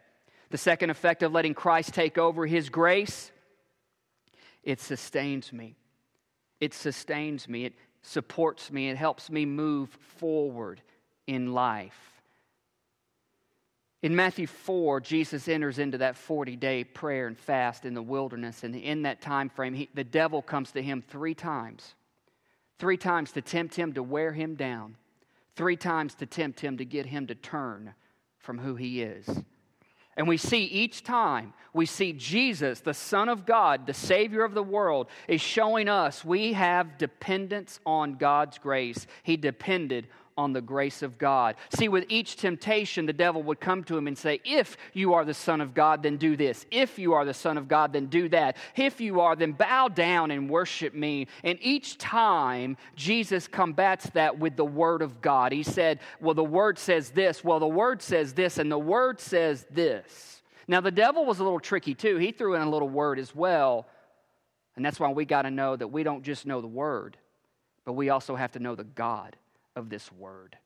the 0.48 0.58
second 0.58 0.88
effect 0.88 1.22
of 1.22 1.32
letting 1.32 1.52
Christ 1.52 1.92
take 1.92 2.16
over 2.16 2.46
his 2.46 2.70
grace, 2.70 3.30
it 4.62 4.80
sustains 4.80 5.52
me. 5.52 5.76
It 6.60 6.72
sustains 6.72 7.46
me. 7.46 7.66
It 7.66 7.74
supports 8.00 8.70
me. 8.70 8.88
It 8.88 8.96
helps 8.96 9.30
me 9.30 9.44
move 9.44 9.90
forward 10.18 10.80
in 11.26 11.52
life. 11.52 12.14
In 14.02 14.14
Matthew 14.14 14.46
4, 14.46 15.00
Jesus 15.00 15.48
enters 15.48 15.78
into 15.78 15.96
that 15.98 16.16
40 16.16 16.56
day 16.56 16.84
prayer 16.84 17.26
and 17.26 17.38
fast 17.38 17.86
in 17.86 17.94
the 17.94 18.02
wilderness. 18.02 18.62
And 18.62 18.76
in 18.76 19.02
that 19.02 19.22
time 19.22 19.48
frame, 19.48 19.72
he, 19.72 19.88
the 19.94 20.04
devil 20.04 20.42
comes 20.42 20.72
to 20.72 20.82
him 20.82 21.02
three 21.08 21.34
times. 21.34 21.94
Three 22.78 22.98
times 22.98 23.32
to 23.32 23.40
tempt 23.40 23.76
him 23.76 23.94
to 23.94 24.02
wear 24.02 24.32
him 24.32 24.56
down. 24.56 24.96
Three 25.56 25.76
times 25.76 26.14
to 26.16 26.26
tempt 26.26 26.60
him 26.60 26.76
to 26.76 26.84
get 26.84 27.06
him 27.06 27.26
to 27.28 27.34
turn 27.34 27.94
from 28.38 28.58
who 28.58 28.74
he 28.74 29.00
is. 29.00 29.26
And 30.16 30.28
we 30.28 30.36
see 30.36 30.64
each 30.64 31.02
time, 31.02 31.54
we 31.72 31.86
see 31.86 32.12
Jesus, 32.12 32.80
the 32.80 32.94
Son 32.94 33.28
of 33.28 33.46
God, 33.46 33.86
the 33.86 33.94
Savior 33.94 34.44
of 34.44 34.54
the 34.54 34.62
world, 34.62 35.08
is 35.26 35.40
showing 35.40 35.88
us 35.88 36.24
we 36.24 36.52
have 36.52 36.98
dependence 36.98 37.80
on 37.84 38.14
God's 38.14 38.58
grace. 38.58 39.06
He 39.24 39.36
depended 39.36 40.06
on 40.36 40.52
the 40.52 40.60
grace 40.60 41.02
of 41.02 41.18
God. 41.18 41.56
See, 41.70 41.88
with 41.88 42.04
each 42.08 42.36
temptation, 42.36 43.06
the 43.06 43.12
devil 43.12 43.42
would 43.44 43.60
come 43.60 43.84
to 43.84 43.96
him 43.96 44.06
and 44.06 44.16
say, 44.18 44.40
If 44.44 44.76
you 44.92 45.14
are 45.14 45.24
the 45.24 45.34
Son 45.34 45.60
of 45.60 45.74
God, 45.74 46.02
then 46.02 46.16
do 46.16 46.36
this. 46.36 46.66
If 46.70 46.98
you 46.98 47.12
are 47.12 47.24
the 47.24 47.34
Son 47.34 47.56
of 47.56 47.68
God, 47.68 47.92
then 47.92 48.06
do 48.06 48.28
that. 48.30 48.56
If 48.76 49.00
you 49.00 49.20
are, 49.20 49.36
then 49.36 49.52
bow 49.52 49.88
down 49.88 50.30
and 50.30 50.50
worship 50.50 50.94
me. 50.94 51.28
And 51.42 51.58
each 51.60 51.98
time, 51.98 52.76
Jesus 52.96 53.46
combats 53.46 54.10
that 54.10 54.38
with 54.38 54.56
the 54.56 54.64
Word 54.64 55.02
of 55.02 55.20
God. 55.20 55.52
He 55.52 55.62
said, 55.62 56.00
Well, 56.20 56.34
the 56.34 56.44
Word 56.44 56.78
says 56.78 57.10
this. 57.10 57.44
Well, 57.44 57.60
the 57.60 57.66
Word 57.66 58.02
says 58.02 58.32
this. 58.32 58.58
And 58.58 58.70
the 58.70 58.78
Word 58.78 59.20
says 59.20 59.66
this. 59.70 60.42
Now, 60.66 60.80
the 60.80 60.90
devil 60.90 61.26
was 61.26 61.40
a 61.40 61.44
little 61.44 61.60
tricky 61.60 61.94
too. 61.94 62.16
He 62.16 62.32
threw 62.32 62.54
in 62.54 62.62
a 62.62 62.70
little 62.70 62.88
word 62.88 63.18
as 63.18 63.34
well. 63.34 63.86
And 64.76 64.84
that's 64.84 64.98
why 64.98 65.10
we 65.10 65.24
got 65.24 65.42
to 65.42 65.50
know 65.50 65.76
that 65.76 65.88
we 65.88 66.02
don't 66.02 66.24
just 66.24 66.46
know 66.46 66.60
the 66.60 66.66
Word, 66.66 67.16
but 67.84 67.92
we 67.92 68.08
also 68.08 68.34
have 68.34 68.52
to 68.52 68.58
know 68.58 68.74
the 68.74 68.82
God 68.82 69.36
of 69.76 69.88
this 69.88 70.10
word. 70.12 70.56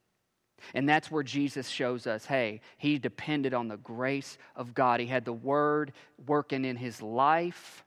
And 0.74 0.88
that's 0.88 1.10
where 1.10 1.22
Jesus 1.22 1.68
shows 1.68 2.06
us 2.06 2.26
hey, 2.26 2.60
he 2.78 2.98
depended 2.98 3.54
on 3.54 3.68
the 3.68 3.76
grace 3.76 4.38
of 4.56 4.74
God. 4.74 5.00
He 5.00 5.06
had 5.06 5.24
the 5.24 5.32
word 5.32 5.92
working 6.26 6.64
in 6.64 6.76
his 6.76 7.00
life. 7.00 7.84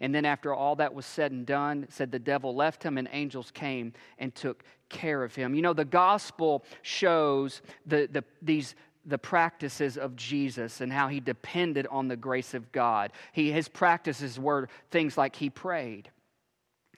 And 0.00 0.14
then, 0.14 0.24
after 0.24 0.54
all 0.54 0.76
that 0.76 0.94
was 0.94 1.04
said 1.04 1.32
and 1.32 1.44
done, 1.44 1.86
said 1.90 2.10
the 2.10 2.18
devil 2.18 2.54
left 2.54 2.82
him 2.82 2.98
and 2.98 3.08
angels 3.12 3.50
came 3.50 3.92
and 4.18 4.34
took 4.34 4.64
care 4.88 5.22
of 5.22 5.34
him. 5.34 5.54
You 5.54 5.62
know, 5.62 5.72
the 5.72 5.84
gospel 5.84 6.64
shows 6.82 7.62
the, 7.86 8.08
the, 8.10 8.24
these, 8.40 8.74
the 9.04 9.18
practices 9.18 9.98
of 9.98 10.16
Jesus 10.16 10.80
and 10.80 10.92
how 10.92 11.08
he 11.08 11.20
depended 11.20 11.86
on 11.88 12.08
the 12.08 12.16
grace 12.16 12.54
of 12.54 12.70
God. 12.72 13.12
He, 13.32 13.50
his 13.50 13.68
practices 13.68 14.38
were 14.38 14.68
things 14.90 15.18
like 15.18 15.36
he 15.36 15.50
prayed 15.50 16.10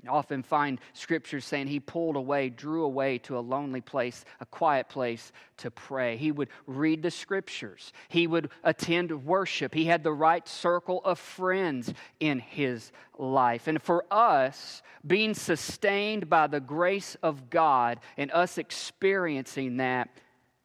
often 0.08 0.42
find 0.42 0.80
scriptures 0.92 1.44
saying 1.44 1.66
he 1.66 1.80
pulled 1.80 2.16
away, 2.16 2.48
drew 2.48 2.84
away 2.84 3.18
to 3.18 3.38
a 3.38 3.40
lonely 3.40 3.80
place, 3.80 4.24
a 4.40 4.46
quiet 4.46 4.88
place 4.88 5.32
to 5.58 5.70
pray. 5.70 6.16
He 6.16 6.32
would 6.32 6.48
read 6.66 7.02
the 7.02 7.10
scriptures, 7.10 7.92
he 8.08 8.26
would 8.26 8.50
attend 8.62 9.24
worship. 9.24 9.74
He 9.74 9.84
had 9.86 10.02
the 10.02 10.12
right 10.12 10.46
circle 10.48 11.00
of 11.04 11.18
friends 11.18 11.92
in 12.20 12.38
his 12.38 12.92
life. 13.18 13.66
And 13.68 13.80
for 13.82 14.04
us, 14.10 14.82
being 15.06 15.34
sustained 15.34 16.28
by 16.28 16.46
the 16.46 16.60
grace 16.60 17.16
of 17.22 17.50
God 17.50 18.00
and 18.16 18.30
us 18.32 18.58
experiencing 18.58 19.78
that, 19.78 20.08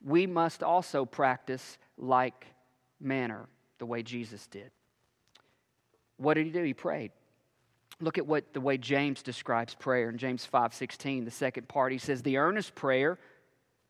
we 0.03 0.25
must 0.25 0.63
also 0.63 1.05
practice 1.05 1.77
like 1.97 2.45
manner, 2.99 3.47
the 3.79 3.85
way 3.85 4.03
Jesus 4.03 4.47
did. 4.47 4.71
What 6.17 6.33
did 6.35 6.45
he 6.45 6.51
do? 6.51 6.63
He 6.63 6.73
prayed. 6.73 7.11
Look 8.01 8.17
at 8.17 8.25
what 8.25 8.53
the 8.53 8.61
way 8.61 8.77
James 8.77 9.21
describes 9.21 9.75
prayer 9.75 10.09
in 10.09 10.17
James 10.17 10.45
5:16, 10.45 11.25
the 11.25 11.31
second 11.31 11.67
part. 11.67 11.91
He 11.91 11.97
says, 11.97 12.21
"The 12.21 12.37
earnest 12.37 12.75
prayer 12.75 13.19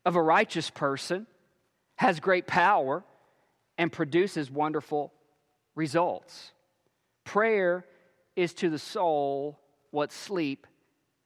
of 0.04 0.16
a 0.16 0.22
righteous 0.22 0.70
person 0.70 1.26
has 1.96 2.18
great 2.18 2.46
power 2.46 3.04
and 3.78 3.92
produces 3.92 4.50
wonderful 4.50 5.12
results." 5.74 6.52
Prayer 7.24 7.86
is 8.34 8.52
to 8.54 8.70
the 8.70 8.78
soul 8.78 9.60
what 9.90 10.10
sleep 10.12 10.66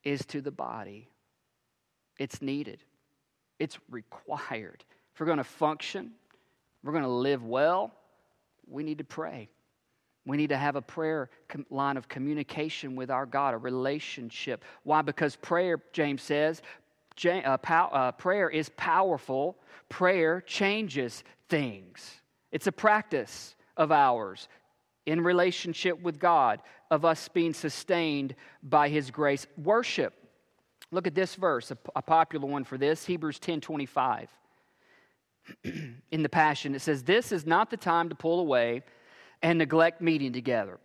is 0.03 0.27
to 0.27 0.41
the 0.41 0.51
body. 0.51 1.09
It's 2.19 2.43
needed. 2.43 2.85
It's 3.59 3.79
required. 3.89 4.85
If 5.13 5.21
we're 5.21 5.27
going 5.27 5.39
to 5.39 5.45
function, 5.45 6.15
we're 6.83 6.93
going 6.93 7.05
to 7.05 7.09
live 7.09 7.45
well, 7.45 7.95
we 8.67 8.83
need 8.83 8.99
to 8.99 9.05
pray. 9.05 9.51
We 10.27 10.37
need 10.37 10.49
to 10.49 10.57
have 10.57 10.77
a 10.77 10.83
prayer 10.83 11.29
line 11.71 11.97
of 11.97 12.09
communication 12.09 12.97
with 12.97 13.11
our 13.11 13.27
God, 13.27 13.55
a 13.55 13.59
relationship. 13.59 14.65
Why? 14.83 15.03
Because 15.03 15.37
prayer, 15.37 15.83
James 15.93 16.23
says, 16.23 16.63
uh, 17.25 17.59
uh, 17.71 18.13
prayer 18.13 18.49
is 18.49 18.71
powerful. 18.77 19.57
Prayer 19.89 20.41
changes 20.41 21.25
things. 21.49 22.21
It's 22.53 22.67
a 22.67 22.73
practice 22.73 23.55
of 23.77 23.93
ours 23.93 24.49
in 25.07 25.21
relationship 25.21 26.01
with 26.01 26.19
God, 26.19 26.61
of 26.91 27.05
us 27.05 27.29
being 27.29 27.53
sustained 27.53 28.35
by 28.63 28.89
His 28.89 29.11
grace. 29.11 29.47
Worship. 29.63 30.15
Look 30.91 31.07
at 31.07 31.15
this 31.15 31.35
verse, 31.35 31.71
a, 31.71 31.79
a 31.95 32.03
popular 32.03 32.47
one 32.47 32.65
for 32.65 32.79
this, 32.79 33.05
Hebrews 33.05 33.39
10 33.39 33.61
25. 33.61 34.29
in 36.11 36.23
the 36.23 36.29
Passion, 36.29 36.75
it 36.75 36.81
says, 36.81 37.03
This 37.03 37.31
is 37.33 37.45
not 37.45 37.71
the 37.71 37.77
time 37.77 38.09
to 38.09 38.15
pull 38.15 38.41
away 38.41 38.83
and 39.45 39.59
neglect 39.59 40.01
meeting 40.01 40.33
together, 40.33 40.79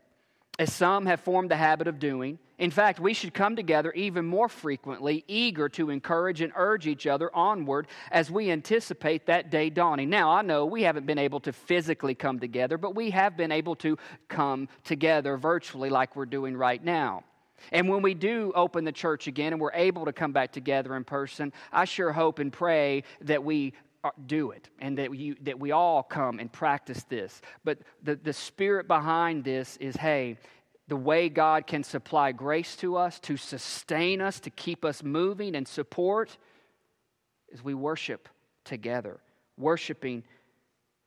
as 0.60 0.72
some 0.72 1.06
have 1.06 1.22
formed 1.22 1.50
the 1.50 1.56
habit 1.56 1.88
of 1.88 1.98
doing. 1.98 2.38
In 2.58 2.72
fact, 2.72 3.00
we 3.00 3.14
should 3.14 3.34
come 3.34 3.56
together 3.56 3.94
even 3.94 4.26
more 4.26 4.50
frequently, 4.50 5.24
eager 5.30 5.70
to 5.70 5.90
encourage 5.90 6.42
and 6.42 6.52
urge 6.58 6.86
each 6.86 7.08
other 7.08 7.34
onward 7.34 7.88
as 8.12 8.30
we 8.30 8.52
anticipate 8.52 9.28
that 9.28 9.50
day 9.50 9.70
dawning. 9.70 10.10
Now, 10.10 10.32
I 10.32 10.42
know 10.42 10.66
we 10.66 10.84
haven't 10.84 11.06
been 11.06 11.18
able 11.18 11.40
to 11.40 11.54
physically 11.54 12.14
come 12.16 12.38
together, 12.38 12.78
but 12.78 12.96
we 12.96 13.12
have 13.12 13.38
been 13.38 13.54
able 13.54 13.78
to 13.78 13.98
come 14.28 14.68
together 14.84 15.38
virtually 15.38 15.90
like 15.90 16.18
we're 16.18 16.26
doing 16.26 16.58
right 16.58 16.84
now. 16.84 17.24
And 17.72 17.88
when 17.88 18.02
we 18.02 18.14
do 18.14 18.52
open 18.56 18.84
the 18.84 18.92
church 18.92 19.28
again 19.28 19.54
and 19.54 19.62
we're 19.62 19.72
able 19.74 20.04
to 20.04 20.14
come 20.14 20.34
back 20.34 20.52
together 20.52 20.98
in 20.98 21.06
person, 21.06 21.54
I 21.72 21.86
sure 21.86 22.12
hope 22.12 22.40
and 22.40 22.52
pray 22.52 23.04
that 23.22 23.42
we 23.42 23.74
Uh, 24.02 24.12
do 24.28 24.52
it 24.52 24.70
and 24.80 24.98
that, 24.98 25.14
you, 25.14 25.36
that 25.42 25.60
we 25.60 25.72
all 25.74 26.02
come 26.02 26.40
and 26.40 26.50
practice 26.50 27.04
this. 27.10 27.42
But 27.66 27.80
the, 28.02 28.16
the 28.16 28.32
spirit 28.32 28.88
behind 28.88 29.44
this 29.44 29.76
is 29.76 29.98
hey, 29.98 30.38
the 30.88 30.96
way 30.96 31.28
God 31.28 31.68
can 31.68 31.84
supply 31.84 32.32
grace 32.32 32.78
to 32.78 32.96
us, 32.96 33.20
to 33.20 33.36
sustain 33.36 34.22
us, 34.22 34.40
to 34.40 34.50
keep 34.50 34.86
us 34.86 35.04
moving 35.04 35.54
and 35.54 35.68
support, 35.68 36.38
is 37.50 37.62
we 37.62 37.74
worship 37.74 38.30
together. 38.64 39.20
Worshiping 39.58 40.24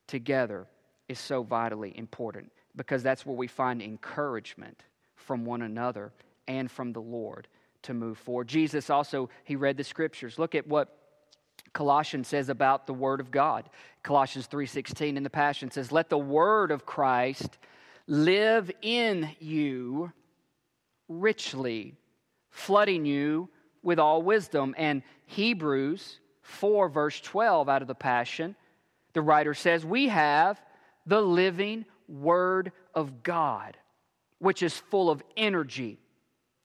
together 0.07 0.67
is 1.09 1.19
so 1.19 1.43
vitally 1.43 1.97
important 1.97 2.53
because 2.77 3.03
that's 3.03 3.25
where 3.25 3.37
we 3.37 3.47
find 3.47 3.81
encouragement 3.81 4.83
from 5.17 5.47
one 5.47 5.63
another 5.63 6.13
and 6.47 6.71
from 6.71 6.93
the 6.93 7.01
Lord 7.01 7.49
to 7.83 7.95
move 7.95 8.19
forward. 8.19 8.49
Jesus 8.49 8.91
also, 8.91 9.31
he 9.45 9.57
read 9.57 9.79
the 9.79 9.85
scriptures. 9.85 10.39
Look 10.39 10.55
at 10.55 10.67
what 10.67 10.99
Colossians 11.73 12.29
says 12.29 12.49
about 12.49 12.87
the 12.87 12.95
word 12.95 13.21
of 13.21 13.31
God. 13.31 13.69
Colossians 14.03 14.47
3:16 14.47 15.17
in 15.17 15.23
the 15.23 15.31
Passion 15.31 15.71
says, 15.71 15.93
"Let 15.93 16.09
the 16.09 16.19
word 16.19 16.71
of 16.71 16.85
Christ 16.85 17.59
live 18.07 18.71
in 18.83 19.35
you 19.39 20.13
richly, 21.09 21.97
flooding 22.51 23.07
you 23.07 23.49
with 23.83 23.99
all 23.99 24.23
wisdom." 24.23 24.75
And 24.77 25.03
Hebrews 25.27 26.21
4 26.43 26.89
verse 26.89 27.21
12 27.21 27.69
out 27.69 27.83
of 27.83 27.89
the 27.89 27.95
Passion, 27.95 28.57
the 29.13 29.23
writer 29.23 29.55
says, 29.55 29.87
"We 29.87 30.09
have 30.09 30.61
the 31.07 31.23
living 31.23 31.87
word 32.09 32.73
of 32.95 33.23
God, 33.23 33.79
which 34.39 34.63
is 34.63 34.77
full 34.77 35.09
of 35.09 35.23
energy 35.37 36.02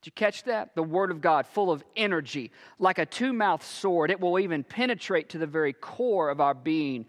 you 0.08 0.12
catch 0.12 0.44
that? 0.44 0.74
The 0.74 0.82
Word 0.82 1.12
of 1.12 1.22
God, 1.22 1.46
full 1.46 1.70
of 1.70 1.84
energy, 1.96 2.52
like 2.80 2.98
a 2.98 3.06
two 3.06 3.34
mouthed 3.34 3.64
sword. 3.64 4.10
It 4.10 4.20
will 4.20 4.40
even 4.40 4.64
penetrate 4.64 5.30
to 5.30 5.38
the 5.38 5.46
very 5.46 5.74
core 5.74 6.30
of 6.30 6.42
our 6.42 6.54
being, 6.56 7.06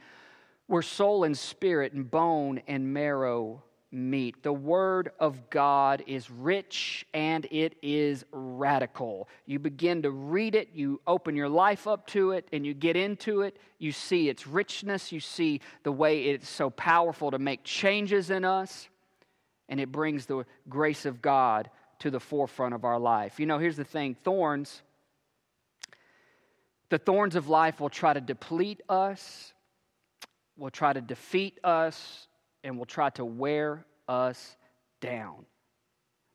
where 0.67 0.83
soul 0.83 1.25
and 1.25 1.39
spirit 1.39 1.95
and 1.95 2.11
bone 2.11 2.61
and 2.67 2.93
marrow 2.93 3.63
meet. 3.91 4.43
The 4.43 4.53
Word 4.53 5.13
of 5.19 5.49
God 5.49 6.03
is 6.07 6.31
rich 6.31 7.07
and 7.15 7.47
it 7.51 7.77
is 7.83 8.25
radical. 8.33 9.29
You 9.47 9.61
begin 9.61 10.03
to 10.03 10.11
read 10.11 10.55
it, 10.55 10.71
you 10.75 11.01
open 11.07 11.37
your 11.37 11.49
life 11.49 11.87
up 11.87 12.07
to 12.09 12.33
it, 12.33 12.49
and 12.53 12.67
you 12.67 12.75
get 12.75 12.97
into 12.97 13.43
it. 13.43 13.57
You 13.79 13.93
see 13.93 14.29
its 14.29 14.47
richness, 14.47 15.13
you 15.13 15.21
see 15.21 15.61
the 15.85 15.93
way 15.93 16.25
it's 16.25 16.49
so 16.49 16.69
powerful 16.69 17.31
to 17.31 17.39
make 17.39 17.65
changes 17.65 18.29
in 18.29 18.45
us, 18.45 18.89
and 19.69 19.81
it 19.81 19.93
brings 19.93 20.27
the 20.27 20.45
grace 20.69 21.07
of 21.07 21.23
God 21.23 21.71
to 22.01 22.11
the 22.11 22.21
forefront 22.21 22.75
of 22.75 22.85
our 22.85 22.99
life. 22.99 23.41
You 23.41 23.47
know, 23.47 23.59
here's 23.59 23.77
the 23.77 23.85
thing 23.85 24.17
thorns, 24.23 24.83
the 26.91 26.99
thorns 26.99 27.37
of 27.37 27.49
life 27.49 27.81
will 27.81 27.91
try 27.91 28.13
to 28.13 28.21
deplete 28.21 28.81
us, 28.89 29.53
will 30.57 30.71
try 30.71 30.93
to 30.93 31.01
defeat 31.01 31.59
us, 31.65 32.29
and 32.65 32.79
will 32.79 32.87
try 32.87 33.11
to 33.11 33.25
wear 33.25 33.85
us 34.09 34.57
down. 35.01 35.45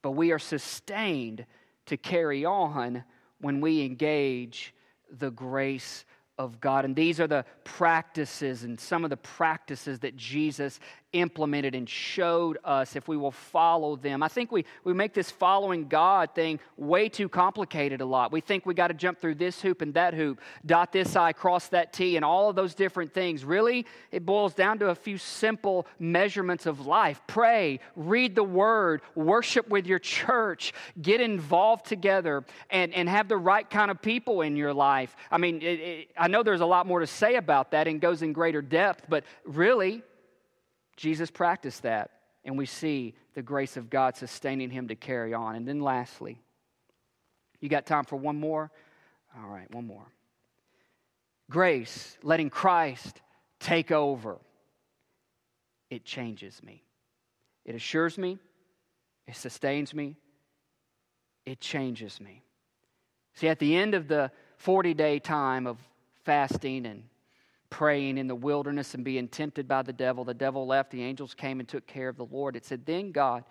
But 0.02 0.12
we 0.12 0.32
are 0.32 0.40
sustained 0.40 1.46
to 1.88 1.98
carry 1.98 2.46
on 2.46 3.04
when 3.40 3.62
we 3.62 3.84
engage 3.84 4.74
the 5.12 5.32
grace 5.32 6.06
of 6.38 6.60
God. 6.60 6.86
And 6.86 6.96
these 6.96 7.20
are 7.20 7.28
the 7.28 7.46
practices 7.64 8.64
and 8.64 8.80
some 8.80 9.04
of 9.04 9.10
the 9.10 9.18
practices 9.18 10.00
that 10.00 10.16
Jesus 10.16 10.80
implemented 11.14 11.76
and 11.76 11.88
showed 11.88 12.58
us 12.64 12.96
if 12.96 13.08
we 13.08 13.16
will 13.16 13.32
follow 13.32 13.96
them. 13.96 14.22
I 14.22 14.28
think 14.28 14.52
we, 14.52 14.66
we 14.84 14.94
make 14.94 15.14
this 15.14 15.32
following 15.32 15.88
God 15.88 16.32
thing 16.36 16.60
way 16.76 17.08
too 17.08 17.30
complicated 17.30 18.02
a 18.02 18.06
lot. 18.06 18.32
We 18.32 18.42
think 18.42 18.66
we 18.66 18.74
got 18.74 18.88
to 18.88 18.94
jump 18.94 19.20
through 19.20 19.36
this 19.36 19.62
hoop 19.62 19.82
and 19.82 19.94
that 19.94 20.14
hoop, 20.14 20.42
dot 20.66 20.92
this 20.92 21.16
I, 21.16 21.32
cross 21.32 21.68
that 21.70 21.94
T, 21.94 22.16
and 22.16 22.26
all 22.26 22.50
of 22.50 22.56
those 22.56 22.74
different 22.74 23.14
things. 23.14 23.46
Really, 23.46 23.86
it 24.12 24.26
boils 24.26 24.54
down 24.54 24.80
to 24.80 24.90
a 24.90 24.96
few 24.96 25.18
simple 25.18 25.88
measurements 26.00 26.66
of 26.66 26.86
life. 26.86 27.22
Pray, 27.28 27.80
read 27.96 28.36
the 28.36 28.44
word, 28.44 29.02
worship 29.16 29.70
with 29.70 29.86
your 29.86 30.00
church, 30.00 30.74
get 31.02 31.22
involved 31.22 31.86
together, 31.86 32.44
and, 32.70 32.94
and 32.94 33.08
have 33.08 33.28
the 33.28 33.38
right 33.38 33.70
kind 33.70 33.92
of 33.92 34.02
people 34.02 34.42
in 34.42 34.56
your 34.56 34.74
life. 34.74 35.16
I 35.32 35.38
mean, 35.38 35.62
it, 35.62 35.80
it, 35.80 36.08
I 36.18 36.28
know 36.28 36.44
there's 36.44 36.62
a 36.62 36.66
lot 36.66 36.88
more 36.88 37.00
to 37.00 37.08
say 37.08 37.36
about 37.36 37.72
that 37.72 37.88
and 37.88 38.02
goes 38.02 38.22
in 38.22 38.34
greater 38.34 38.62
depth, 38.62 39.06
but 39.08 39.24
really, 39.46 40.02
Jesus 40.96 41.32
practiced 41.32 41.84
that, 41.84 42.12
and 42.46 42.58
we 42.58 42.66
see 42.66 43.16
the 43.34 43.42
grace 43.42 43.78
of 43.78 43.90
God 43.90 44.16
sustaining 44.16 44.70
him 44.70 44.88
to 44.90 44.96
carry 44.96 45.34
on. 45.34 45.56
And 45.56 45.68
then 45.68 45.80
lastly, 45.80 46.40
you 47.60 47.70
got 47.70 47.86
time 47.86 48.04
for 48.04 48.16
one 48.16 48.40
more? 48.40 48.72
All 49.38 49.50
right, 49.50 49.74
one 49.74 49.88
more. 49.88 50.06
Grace, 51.50 52.18
letting 52.24 52.50
Christ 52.50 53.22
take 53.60 53.92
over. 53.92 54.38
It 55.90 56.06
changes 56.06 56.62
me. 56.64 56.84
It 57.66 57.76
assures 57.76 58.18
me, 58.18 58.38
it 59.28 59.36
sustains 59.36 59.94
me, 59.94 60.18
it 61.46 61.62
changes 61.62 62.20
me. 62.20 62.44
See, 63.36 63.48
at 63.48 63.60
the 63.60 63.76
end 63.76 63.96
of 63.96 64.08
the 64.08 64.32
40 64.58 64.94
day 64.94 65.20
time 65.20 65.66
of 65.66 65.78
fasting 66.26 66.86
and 66.86 67.04
praying 67.74 68.20
in 68.20 68.28
the 68.28 68.36
wilderness 68.36 68.94
and 68.94 69.04
being 69.04 69.28
tempted 69.28 69.68
by 69.68 69.82
the 69.82 69.92
devil. 69.92 70.24
The 70.24 70.36
devil 70.36 70.68
left, 70.68 70.92
the 70.92 71.02
angels 71.02 71.34
came 71.34 71.60
and 71.60 71.68
took 71.68 71.88
care 71.88 72.08
of 72.08 72.18
the 72.18 72.26
Lord. 72.26 72.56
It 72.56 72.66
said, 72.66 72.86
Then 72.86 73.12
God 73.12 73.44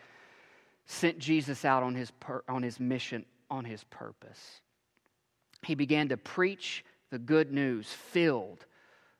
sent 0.86 1.18
Jesus 1.18 1.64
out 1.64 1.82
on 1.82 1.96
his, 1.96 2.12
on 2.48 2.62
his 2.62 2.78
mission, 2.78 3.26
on 3.50 3.64
his 3.64 3.82
purpose. 3.82 4.60
He 5.66 5.74
began 5.74 6.08
to 6.10 6.16
preach 6.16 6.84
the 7.10 7.18
good 7.18 7.50
news 7.50 7.88
filled 7.88 8.64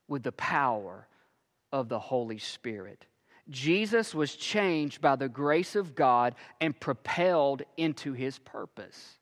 with 0.06 0.22
the 0.22 0.30
power 0.30 1.08
of 1.72 1.88
the 1.88 1.98
Holy 1.98 2.38
Spirit. 2.38 3.04
Jesus 3.50 4.14
was 4.14 4.36
changed 4.36 5.00
by 5.00 5.16
the 5.16 5.28
grace 5.28 5.74
of 5.74 5.96
God 5.96 6.36
and 6.60 6.78
propelled 6.78 7.62
into 7.76 8.12
his 8.12 8.38
purpose. 8.38 9.18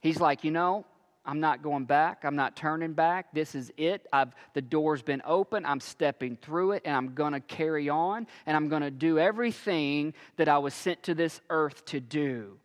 He's 0.00 0.18
like, 0.18 0.44
you 0.44 0.50
know, 0.50 0.86
I'm 1.26 1.40
not 1.40 1.62
going 1.62 1.84
back. 1.86 2.24
I'm 2.24 2.36
not 2.36 2.54
turning 2.54 2.92
back. 2.92 3.32
This 3.32 3.54
is 3.54 3.72
it. 3.76 4.06
I've, 4.12 4.34
the 4.52 4.60
door's 4.60 5.02
been 5.02 5.22
open. 5.24 5.64
I'm 5.64 5.80
stepping 5.80 6.36
through 6.36 6.72
it, 6.72 6.82
and 6.84 6.94
I'm 6.94 7.14
going 7.14 7.32
to 7.32 7.40
carry 7.40 7.88
on, 7.88 8.26
and 8.44 8.56
I'm 8.56 8.68
going 8.68 8.82
to 8.82 8.90
do 8.90 9.18
everything 9.18 10.12
that 10.36 10.48
I 10.48 10.58
was 10.58 10.74
sent 10.74 11.02
to 11.04 11.14
this 11.14 11.40
earth 11.48 11.84
to 11.86 12.00
do. 12.00 12.58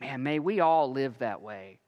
Man, 0.00 0.22
may 0.22 0.40
we 0.40 0.60
all 0.60 0.92
live 0.92 1.18
that 1.18 1.40
way. 1.40 1.78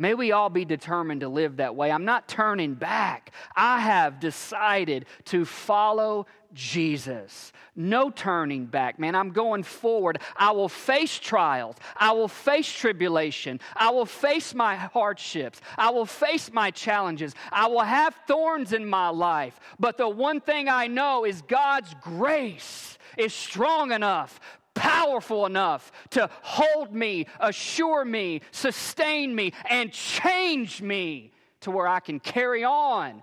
May 0.00 0.14
we 0.14 0.32
all 0.32 0.48
be 0.48 0.64
determined 0.64 1.20
to 1.20 1.28
live 1.28 1.58
that 1.58 1.76
way. 1.76 1.92
I'm 1.92 2.06
not 2.06 2.26
turning 2.26 2.72
back. 2.72 3.32
I 3.54 3.80
have 3.80 4.18
decided 4.18 5.04
to 5.26 5.44
follow 5.44 6.26
Jesus. 6.54 7.52
No 7.76 8.08
turning 8.08 8.64
back, 8.64 8.98
man. 8.98 9.14
I'm 9.14 9.30
going 9.30 9.62
forward. 9.62 10.22
I 10.34 10.52
will 10.52 10.70
face 10.70 11.18
trials. 11.18 11.76
I 11.98 12.12
will 12.12 12.28
face 12.28 12.72
tribulation. 12.72 13.60
I 13.76 13.90
will 13.90 14.06
face 14.06 14.54
my 14.54 14.74
hardships. 14.74 15.60
I 15.76 15.90
will 15.90 16.06
face 16.06 16.50
my 16.50 16.70
challenges. 16.70 17.34
I 17.52 17.66
will 17.66 17.80
have 17.80 18.14
thorns 18.26 18.72
in 18.72 18.86
my 18.86 19.10
life. 19.10 19.60
But 19.78 19.98
the 19.98 20.08
one 20.08 20.40
thing 20.40 20.70
I 20.70 20.86
know 20.86 21.26
is 21.26 21.42
God's 21.42 21.94
grace 22.00 22.96
is 23.18 23.34
strong 23.34 23.92
enough 23.92 24.40
powerful 24.74 25.46
enough 25.46 25.92
to 26.10 26.28
hold 26.42 26.94
me, 26.94 27.26
assure 27.38 28.04
me, 28.04 28.42
sustain 28.50 29.34
me, 29.34 29.52
and 29.68 29.92
change 29.92 30.80
me 30.80 31.32
to 31.60 31.70
where 31.70 31.86
I 31.86 32.00
can 32.00 32.20
carry 32.20 32.64
on 32.64 33.22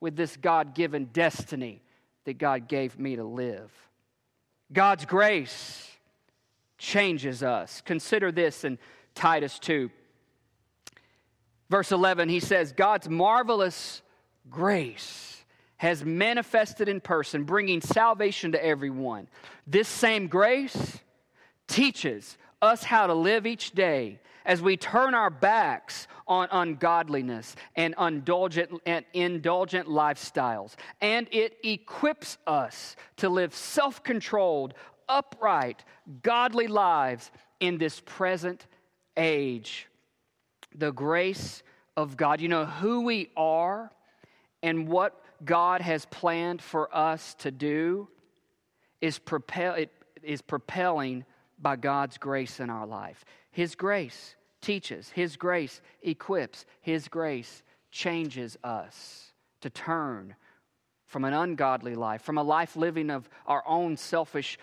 with 0.00 0.16
this 0.16 0.36
God 0.36 0.74
given 0.74 1.06
destiny 1.06 1.82
that 2.24 2.38
God 2.38 2.68
gave 2.68 2.98
me 2.98 3.16
to 3.16 3.24
live. 3.24 3.70
God's 4.72 5.04
grace 5.04 5.90
changes 6.78 7.42
us. 7.42 7.82
Consider 7.84 8.32
this 8.32 8.64
in 8.64 8.78
Titus 9.14 9.58
2. 9.58 9.90
Verse 11.70 11.92
11, 11.92 12.28
he 12.28 12.40
says, 12.40 12.72
God's 12.72 13.08
marvelous 13.08 14.02
grace 14.50 15.33
has 15.76 16.04
manifested 16.04 16.88
in 16.88 17.00
person, 17.00 17.44
bringing 17.44 17.80
salvation 17.80 18.52
to 18.52 18.64
everyone. 18.64 19.28
This 19.66 19.88
same 19.88 20.28
grace 20.28 20.98
teaches 21.66 22.36
us 22.62 22.84
how 22.84 23.06
to 23.06 23.14
live 23.14 23.46
each 23.46 23.72
day 23.72 24.20
as 24.44 24.60
we 24.60 24.76
turn 24.76 25.14
our 25.14 25.30
backs 25.30 26.06
on 26.26 26.48
ungodliness 26.50 27.56
and 27.76 27.94
indulgent, 27.98 28.70
and 28.86 29.04
indulgent 29.12 29.88
lifestyles. 29.88 30.74
And 31.00 31.26
it 31.30 31.56
equips 31.62 32.38
us 32.46 32.96
to 33.16 33.28
live 33.28 33.54
self 33.54 34.02
controlled, 34.02 34.74
upright, 35.08 35.84
godly 36.22 36.66
lives 36.66 37.30
in 37.60 37.78
this 37.78 38.00
present 38.00 38.66
age. 39.16 39.88
The 40.74 40.92
grace 40.92 41.62
of 41.96 42.16
God. 42.16 42.40
You 42.40 42.48
know 42.48 42.66
who 42.66 43.02
we 43.02 43.30
are 43.36 43.90
and 44.62 44.88
what 44.88 45.23
God 45.44 45.80
has 45.80 46.06
planned 46.06 46.60
for 46.60 46.94
us 46.94 47.34
to 47.40 47.50
do 47.50 48.08
is, 49.00 49.18
propel, 49.18 49.74
it 49.74 49.90
is 50.22 50.42
propelling 50.42 51.24
by 51.58 51.76
God's 51.76 52.18
grace 52.18 52.60
in 52.60 52.70
our 52.70 52.86
life. 52.86 53.24
His 53.50 53.74
grace 53.74 54.34
teaches, 54.60 55.10
His 55.10 55.36
grace 55.36 55.80
equips, 56.02 56.66
His 56.80 57.08
grace 57.08 57.62
changes 57.90 58.56
us 58.64 59.32
to 59.60 59.70
turn 59.70 60.34
from 61.06 61.24
an 61.24 61.32
ungodly 61.32 61.94
life, 61.94 62.22
from 62.22 62.38
a 62.38 62.42
life 62.42 62.76
living 62.76 63.10
of 63.10 63.28
our 63.46 63.62
own 63.66 63.96
selfish 63.96 64.58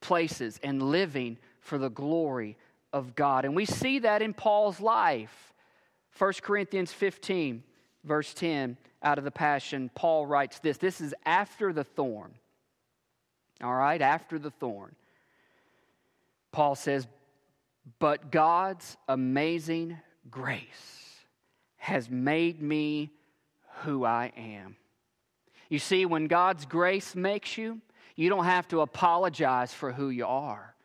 places 0.00 0.60
and 0.62 0.82
living 0.82 1.38
for 1.60 1.78
the 1.78 1.88
glory 1.88 2.56
of 2.92 3.14
God. 3.14 3.44
And 3.44 3.56
we 3.56 3.64
see 3.64 4.00
that 4.00 4.22
in 4.22 4.34
Paul's 4.34 4.80
life. 4.80 5.54
1 6.18 6.32
Corinthians 6.42 6.92
15, 6.92 7.62
verse 8.06 8.32
10, 8.34 8.76
out 9.02 9.18
of 9.18 9.24
the 9.24 9.30
Passion, 9.30 9.90
Paul 9.94 10.26
writes 10.26 10.58
this. 10.60 10.78
This 10.78 11.00
is 11.00 11.14
after 11.24 11.72
the 11.72 11.84
thorn. 11.84 12.32
All 13.62 13.74
right, 13.74 14.00
after 14.00 14.38
the 14.38 14.50
thorn. 14.50 14.94
Paul 16.52 16.74
says, 16.74 17.06
But 17.98 18.30
God's 18.30 18.96
amazing 19.08 19.98
grace 20.30 21.16
has 21.76 22.10
made 22.10 22.62
me 22.62 23.10
who 23.82 24.04
I 24.04 24.32
am. 24.36 24.76
You 25.68 25.78
see, 25.78 26.06
when 26.06 26.26
God's 26.26 26.64
grace 26.64 27.14
makes 27.14 27.58
you, 27.58 27.80
you 28.14 28.28
don't 28.28 28.44
have 28.44 28.68
to 28.68 28.80
apologize 28.80 29.72
for 29.72 29.92
who 29.92 30.08
you 30.10 30.26
are 30.26 30.75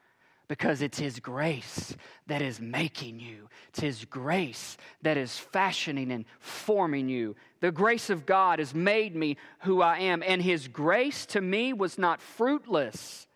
because 0.51 0.81
it's 0.81 0.99
His 0.99 1.21
grace 1.21 1.95
that 2.27 2.41
is 2.41 2.59
making 2.59 3.21
you. 3.21 3.47
It's 3.69 3.79
His 3.79 4.03
grace 4.03 4.75
that 5.01 5.15
is 5.15 5.37
fashioning 5.37 6.11
and 6.11 6.25
forming 6.41 7.07
you. 7.07 7.37
The 7.61 7.71
grace 7.71 8.09
of 8.09 8.25
God 8.25 8.59
has 8.59 8.75
made 8.75 9.15
me 9.15 9.37
who 9.59 9.81
I 9.81 9.99
am, 9.99 10.21
and 10.21 10.41
His 10.41 10.67
grace 10.67 11.25
to 11.27 11.39
me 11.39 11.71
was 11.71 11.97
not 11.97 12.19
fruitless. 12.21 13.27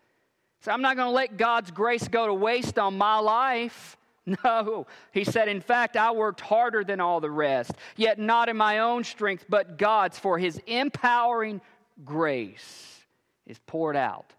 So 0.60 0.70
I'm 0.70 0.82
not 0.82 0.96
going 0.96 1.08
to 1.08 1.14
let 1.14 1.38
God's 1.38 1.70
grace 1.70 2.06
go 2.06 2.26
to 2.26 2.34
waste 2.34 2.78
on 2.78 2.98
my 2.98 3.18
life. 3.18 3.96
No. 4.44 4.88
He 5.12 5.22
said, 5.22 5.46
In 5.46 5.60
fact, 5.60 5.96
I 5.96 6.10
worked 6.10 6.40
harder 6.40 6.82
than 6.82 7.00
all 7.00 7.20
the 7.20 7.30
rest, 7.30 7.70
yet 7.94 8.18
not 8.18 8.48
in 8.48 8.56
my 8.56 8.80
own 8.80 9.04
strength, 9.04 9.44
but 9.48 9.78
God's, 9.78 10.18
for 10.18 10.36
His 10.36 10.60
empowering 10.66 11.60
grace 12.04 13.04
is 13.46 13.60
poured 13.60 13.94
out 13.94 14.32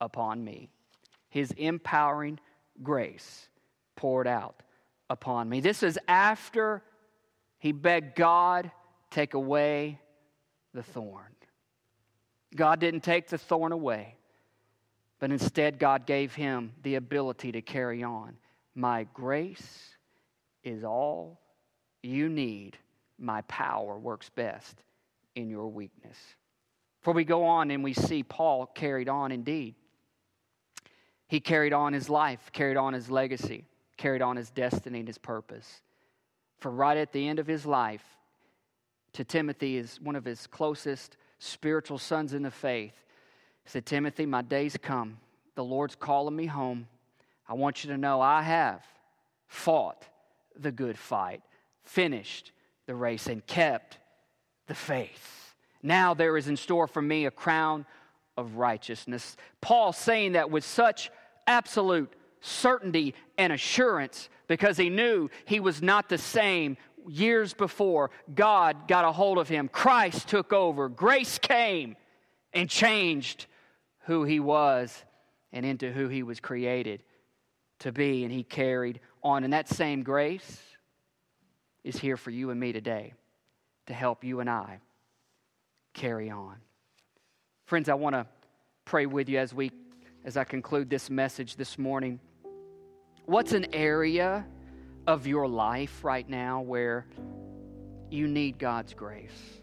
upon 0.00 0.42
me. 0.42 0.70
His 1.30 1.52
empowering 1.52 2.38
grace 2.82 3.48
poured 3.96 4.26
out 4.26 4.62
upon 5.08 5.48
me. 5.48 5.60
This 5.60 5.82
is 5.82 5.98
after 6.06 6.82
he 7.58 7.72
begged 7.72 8.16
God 8.16 8.70
take 9.10 9.34
away 9.34 10.00
the 10.74 10.82
thorn. 10.82 11.34
God 12.54 12.80
didn't 12.80 13.02
take 13.02 13.28
the 13.28 13.38
thorn 13.38 13.72
away, 13.72 14.16
but 15.18 15.30
instead 15.30 15.78
God 15.78 16.06
gave 16.06 16.34
him 16.34 16.72
the 16.82 16.96
ability 16.96 17.52
to 17.52 17.62
carry 17.62 18.02
on. 18.02 18.36
My 18.74 19.06
grace 19.14 19.94
is 20.64 20.84
all 20.84 21.40
you 22.02 22.28
need. 22.28 22.76
My 23.18 23.42
power 23.42 23.98
works 23.98 24.30
best 24.30 24.82
in 25.34 25.48
your 25.48 25.68
weakness. 25.68 26.16
For 27.02 27.12
we 27.12 27.24
go 27.24 27.44
on 27.44 27.70
and 27.70 27.84
we 27.84 27.92
see 27.92 28.22
Paul 28.22 28.66
carried 28.66 29.08
on 29.08 29.32
indeed. 29.32 29.74
He 31.30 31.38
carried 31.38 31.72
on 31.72 31.92
his 31.92 32.10
life, 32.10 32.50
carried 32.52 32.76
on 32.76 32.92
his 32.92 33.08
legacy, 33.08 33.64
carried 33.96 34.20
on 34.20 34.34
his 34.34 34.50
destiny 34.50 34.98
and 34.98 35.06
his 35.06 35.16
purpose. 35.16 35.80
For 36.58 36.72
right 36.72 36.96
at 36.96 37.12
the 37.12 37.28
end 37.28 37.38
of 37.38 37.46
his 37.46 37.64
life, 37.64 38.02
to 39.12 39.22
Timothy, 39.22 39.76
is 39.76 40.00
one 40.00 40.16
of 40.16 40.24
his 40.24 40.48
closest 40.48 41.16
spiritual 41.38 41.98
sons 41.98 42.34
in 42.34 42.42
the 42.42 42.50
faith, 42.50 42.94
said, 43.64 43.86
Timothy, 43.86 44.26
my 44.26 44.42
day's 44.42 44.76
come. 44.76 45.18
The 45.54 45.62
Lord's 45.62 45.94
calling 45.94 46.34
me 46.34 46.46
home. 46.46 46.88
I 47.48 47.54
want 47.54 47.84
you 47.84 47.92
to 47.92 47.96
know 47.96 48.20
I 48.20 48.42
have 48.42 48.84
fought 49.46 50.04
the 50.58 50.72
good 50.72 50.98
fight, 50.98 51.42
finished 51.84 52.50
the 52.86 52.96
race, 52.96 53.28
and 53.28 53.46
kept 53.46 53.98
the 54.66 54.74
faith. 54.74 55.54
Now 55.80 56.12
there 56.12 56.36
is 56.36 56.48
in 56.48 56.56
store 56.56 56.88
for 56.88 57.00
me 57.00 57.26
a 57.26 57.30
crown 57.30 57.86
of 58.36 58.56
righteousness. 58.56 59.36
Paul 59.60 59.92
saying 59.92 60.32
that 60.32 60.50
with 60.50 60.64
such 60.64 61.08
absolute 61.50 62.12
certainty 62.40 63.14
and 63.36 63.52
assurance 63.52 64.28
because 64.46 64.76
he 64.76 64.88
knew 64.88 65.28
he 65.44 65.60
was 65.60 65.82
not 65.82 66.08
the 66.08 66.16
same 66.16 66.76
years 67.08 67.52
before 67.52 68.10
God 68.34 68.86
got 68.86 69.04
a 69.04 69.12
hold 69.12 69.36
of 69.38 69.48
him. 69.48 69.68
Christ 69.68 70.28
took 70.28 70.52
over, 70.52 70.88
grace 70.88 71.38
came 71.38 71.96
and 72.52 72.70
changed 72.70 73.46
who 74.04 74.24
he 74.24 74.40
was 74.40 75.04
and 75.52 75.66
into 75.66 75.92
who 75.92 76.08
he 76.08 76.22
was 76.22 76.40
created 76.40 77.02
to 77.80 77.92
be, 77.92 78.24
and 78.24 78.32
he 78.32 78.44
carried 78.44 79.00
on. 79.22 79.42
And 79.42 79.52
that 79.52 79.68
same 79.68 80.02
grace 80.02 80.60
is 81.82 81.96
here 81.96 82.16
for 82.16 82.30
you 82.30 82.50
and 82.50 82.60
me 82.60 82.72
today 82.72 83.14
to 83.86 83.94
help 83.94 84.22
you 84.22 84.40
and 84.40 84.48
I 84.48 84.80
carry 85.94 86.30
on. 86.30 86.56
Friends, 87.66 87.88
I 87.88 87.94
want 87.94 88.14
to 88.14 88.26
pray 88.84 89.06
with 89.06 89.28
you 89.28 89.38
as 89.38 89.52
we 89.52 89.70
as 90.24 90.36
I 90.36 90.44
conclude 90.44 90.90
this 90.90 91.08
message 91.08 91.56
this 91.56 91.78
morning. 91.78 92.20
What's 93.24 93.52
an 93.52 93.74
area 93.74 94.46
of 95.06 95.26
your 95.26 95.48
life 95.48 96.04
right 96.04 96.28
now 96.28 96.60
where 96.60 97.06
you 98.10 98.28
need 98.28 98.58
God's 98.58 98.92
grace? 98.92 99.60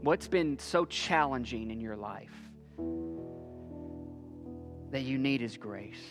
What's 0.00 0.28
been 0.28 0.58
so 0.58 0.84
challenging 0.84 1.70
in 1.70 1.80
your 1.80 1.96
life 1.96 2.34
that 4.90 5.02
you 5.02 5.18
need 5.18 5.40
His 5.40 5.56
grace? 5.56 6.04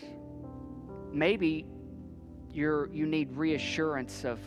Maybe 1.14 1.66
you're, 2.52 2.90
you 2.92 3.06
need 3.06 3.32
reassurance 3.32 4.26
of 4.26 4.40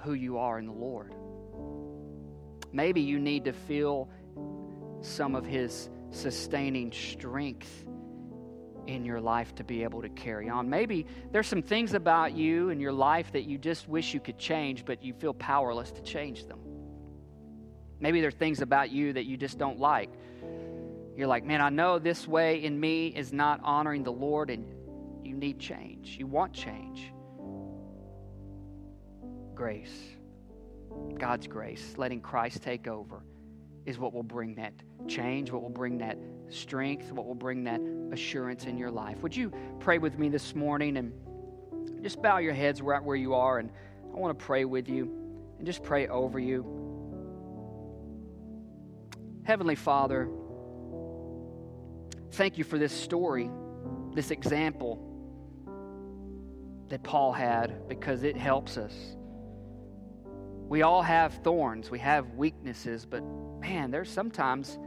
who 0.00 0.14
you 0.14 0.38
are 0.38 0.58
in 0.58 0.66
the 0.66 0.72
Lord. 0.72 1.14
Maybe 2.72 3.02
you 3.02 3.18
need 3.18 3.44
to 3.44 3.52
feel 3.52 4.08
some 5.02 5.34
of 5.34 5.44
His 5.44 5.90
sustaining 6.16 6.92
strength 6.92 7.86
in 8.86 9.04
your 9.04 9.20
life 9.20 9.54
to 9.56 9.64
be 9.64 9.82
able 9.82 10.02
to 10.02 10.08
carry 10.08 10.48
on. 10.48 10.68
Maybe 10.70 11.06
there's 11.32 11.46
some 11.46 11.62
things 11.62 11.94
about 11.94 12.34
you 12.34 12.70
and 12.70 12.80
your 12.80 12.92
life 12.92 13.32
that 13.32 13.44
you 13.44 13.58
just 13.58 13.88
wish 13.88 14.14
you 14.14 14.20
could 14.20 14.38
change, 14.38 14.84
but 14.84 15.02
you 15.02 15.12
feel 15.12 15.34
powerless 15.34 15.90
to 15.92 16.02
change 16.02 16.46
them. 16.46 16.60
Maybe 17.98 18.20
there 18.20 18.28
are 18.28 18.32
things 18.32 18.60
about 18.60 18.90
you 18.90 19.12
that 19.14 19.24
you 19.24 19.36
just 19.36 19.58
don't 19.58 19.78
like. 19.78 20.10
You're 21.16 21.26
like, 21.26 21.44
man, 21.44 21.60
I 21.60 21.70
know 21.70 21.98
this 21.98 22.28
way 22.28 22.62
in 22.62 22.78
me 22.78 23.08
is 23.08 23.32
not 23.32 23.60
honoring 23.62 24.04
the 24.04 24.12
Lord, 24.12 24.50
and 24.50 24.66
you 25.24 25.34
need 25.34 25.58
change. 25.58 26.16
You 26.18 26.26
want 26.26 26.52
change. 26.52 27.12
Grace, 29.54 29.98
God's 31.18 31.46
grace, 31.46 31.94
letting 31.96 32.20
Christ 32.20 32.62
take 32.62 32.86
over 32.86 33.22
is 33.86 33.98
what 33.98 34.12
will 34.12 34.22
bring 34.22 34.56
that 34.56 34.74
change, 35.08 35.50
what 35.50 35.62
will 35.62 35.70
bring 35.70 35.98
that 35.98 36.18
strength, 36.50 37.12
what 37.12 37.24
will 37.24 37.34
bring 37.34 37.64
that 37.64 37.80
assurance 38.12 38.64
in 38.64 38.76
your 38.76 38.90
life. 38.90 39.22
Would 39.22 39.34
you 39.34 39.52
pray 39.80 39.98
with 39.98 40.18
me 40.18 40.28
this 40.28 40.54
morning 40.54 40.96
and 40.96 41.12
just 42.02 42.20
bow 42.20 42.38
your 42.38 42.52
heads 42.52 42.82
right 42.82 43.02
where 43.02 43.16
you 43.16 43.34
are? 43.34 43.58
And 43.58 43.70
I 44.12 44.18
want 44.18 44.36
to 44.36 44.44
pray 44.44 44.64
with 44.64 44.88
you 44.88 45.04
and 45.58 45.66
just 45.66 45.82
pray 45.82 46.08
over 46.08 46.38
you. 46.38 46.64
Heavenly 49.44 49.76
Father, 49.76 50.28
thank 52.32 52.58
you 52.58 52.64
for 52.64 52.78
this 52.78 52.92
story, 52.92 53.48
this 54.12 54.32
example 54.32 55.02
that 56.88 57.02
Paul 57.04 57.32
had, 57.32 57.88
because 57.88 58.24
it 58.24 58.36
helps 58.36 58.76
us. 58.76 58.94
We 60.68 60.82
all 60.82 61.02
have 61.02 61.34
thorns, 61.44 61.90
we 61.90 62.00
have 62.00 62.30
weaknesses, 62.34 63.06
but 63.06 63.22
man, 63.68 63.90
there's 63.90 64.10
sometimes 64.10 64.78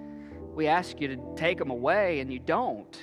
we 0.56 0.68
ask 0.68 1.02
you 1.02 1.10
to 1.10 1.18
take 1.36 1.58
them 1.58 1.70
away 1.70 2.22
and 2.22 2.32
you 2.32 2.39
don't 2.39 2.97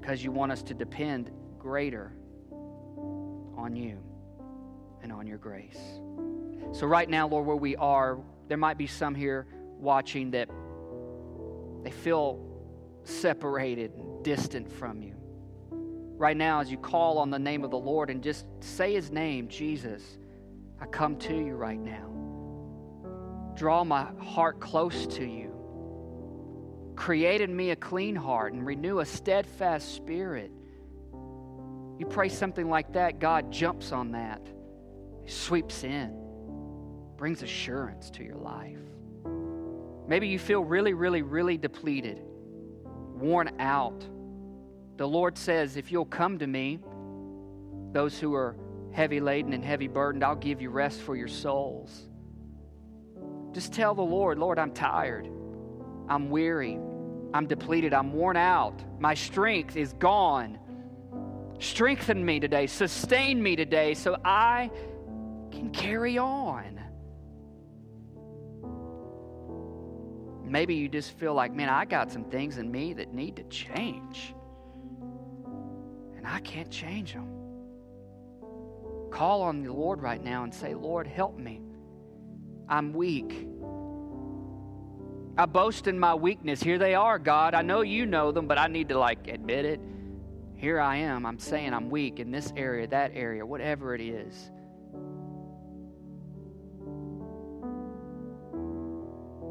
because 0.00 0.22
you 0.22 0.30
want 0.30 0.52
us 0.52 0.62
to 0.62 0.74
depend 0.74 1.32
greater 1.58 2.12
on 3.56 3.74
you 3.74 3.98
and 5.02 5.12
on 5.12 5.26
your 5.26 5.38
grace. 5.38 5.80
So, 6.72 6.86
right 6.86 7.08
now, 7.08 7.26
Lord, 7.26 7.46
where 7.46 7.56
we 7.56 7.74
are, 7.76 8.18
there 8.46 8.56
might 8.56 8.78
be 8.78 8.86
some 8.86 9.14
here 9.14 9.46
watching 9.78 10.30
that 10.30 10.48
they 11.82 11.90
feel 11.90 12.40
separated 13.02 13.92
and 13.94 14.22
distant 14.22 14.70
from 14.70 15.02
you. 15.02 15.14
Right 16.16 16.36
now, 16.36 16.60
as 16.60 16.70
you 16.70 16.78
call 16.78 17.18
on 17.18 17.30
the 17.30 17.38
name 17.38 17.64
of 17.64 17.70
the 17.72 17.78
Lord 17.78 18.10
and 18.10 18.22
just 18.22 18.46
say 18.60 18.94
his 18.94 19.10
name, 19.10 19.48
Jesus, 19.48 20.02
I 20.80 20.86
come 20.86 21.16
to 21.18 21.34
you 21.34 21.54
right 21.54 21.78
now. 21.78 22.13
Draw 23.56 23.84
my 23.84 24.06
heart 24.18 24.60
close 24.60 25.06
to 25.16 25.24
you. 25.24 25.52
Create 26.96 27.40
in 27.40 27.54
me 27.54 27.70
a 27.70 27.76
clean 27.76 28.16
heart 28.16 28.52
and 28.52 28.64
renew 28.64 29.00
a 29.00 29.06
steadfast 29.06 29.94
spirit. 29.94 30.50
You 31.98 32.06
pray 32.08 32.28
something 32.28 32.68
like 32.68 32.92
that, 32.94 33.18
God 33.18 33.52
jumps 33.52 33.92
on 33.92 34.12
that, 34.12 34.40
he 35.22 35.30
sweeps 35.30 35.84
in, 35.84 36.16
brings 37.16 37.42
assurance 37.42 38.10
to 38.10 38.24
your 38.24 38.36
life. 38.36 38.78
Maybe 40.06 40.28
you 40.28 40.38
feel 40.38 40.62
really, 40.64 40.92
really, 40.92 41.22
really 41.22 41.56
depleted, 41.56 42.20
worn 43.14 43.60
out, 43.60 44.04
The 44.96 45.08
Lord 45.08 45.36
says, 45.36 45.76
If 45.76 45.90
you'll 45.90 46.04
come 46.04 46.38
to 46.38 46.46
me, 46.46 46.78
those 47.92 48.18
who 48.18 48.34
are 48.34 48.56
heavy 48.92 49.20
laden 49.20 49.52
and 49.52 49.64
heavy 49.64 49.88
burdened, 49.88 50.22
I'll 50.24 50.36
give 50.36 50.62
you 50.62 50.70
rest 50.70 51.00
for 51.00 51.16
your 51.16 51.28
souls. 51.28 52.08
Just 53.54 53.72
tell 53.72 53.94
the 53.94 54.02
Lord, 54.02 54.36
Lord, 54.36 54.58
I'm 54.58 54.72
tired. 54.72 55.30
I'm 56.08 56.28
weary. 56.28 56.76
I'm 57.32 57.46
depleted. 57.46 57.94
I'm 57.94 58.12
worn 58.12 58.36
out. 58.36 58.82
My 59.00 59.14
strength 59.14 59.76
is 59.76 59.92
gone. 59.92 60.58
Strengthen 61.60 62.24
me 62.24 62.40
today. 62.40 62.66
Sustain 62.66 63.40
me 63.40 63.54
today 63.54 63.94
so 63.94 64.16
I 64.24 64.72
can 65.52 65.70
carry 65.70 66.18
on. 66.18 66.80
Maybe 70.44 70.74
you 70.74 70.88
just 70.88 71.16
feel 71.18 71.32
like, 71.32 71.52
man, 71.52 71.68
I 71.68 71.84
got 71.84 72.10
some 72.10 72.24
things 72.24 72.58
in 72.58 72.70
me 72.70 72.92
that 72.94 73.14
need 73.14 73.36
to 73.36 73.44
change. 73.44 74.34
And 76.16 76.26
I 76.26 76.40
can't 76.40 76.70
change 76.70 77.12
them. 77.12 77.28
Call 79.10 79.42
on 79.42 79.62
the 79.62 79.72
Lord 79.72 80.02
right 80.02 80.22
now 80.22 80.42
and 80.42 80.52
say, 80.52 80.74
Lord, 80.74 81.06
help 81.06 81.38
me. 81.38 81.63
I'm 82.68 82.92
weak. 82.92 83.48
I 85.36 85.46
boast 85.46 85.88
in 85.88 85.98
my 85.98 86.14
weakness. 86.14 86.62
Here 86.62 86.78
they 86.78 86.94
are, 86.94 87.18
God. 87.18 87.54
I 87.54 87.62
know 87.62 87.80
you 87.80 88.06
know 88.06 88.30
them, 88.30 88.46
but 88.46 88.58
I 88.58 88.68
need 88.68 88.88
to 88.90 88.98
like 88.98 89.26
admit 89.28 89.64
it. 89.64 89.80
Here 90.54 90.80
I 90.80 90.96
am. 90.96 91.26
I'm 91.26 91.38
saying 91.38 91.74
I'm 91.74 91.90
weak 91.90 92.20
in 92.20 92.30
this 92.30 92.52
area, 92.56 92.86
that 92.86 93.10
area, 93.14 93.44
whatever 93.44 93.94
it 93.94 94.00
is. 94.00 94.50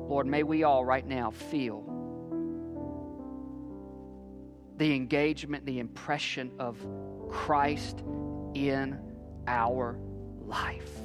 Lord, 0.10 0.28
may 0.28 0.44
we 0.44 0.64
all 0.64 0.86
right 0.86 1.06
now 1.06 1.32
feel 1.32 1.90
the 4.78 4.96
engagement, 4.96 5.66
the 5.66 5.80
impression 5.80 6.52
of 6.60 6.78
Christ 7.30 8.04
in 8.54 9.00
our 9.48 10.00
life. 10.46 11.03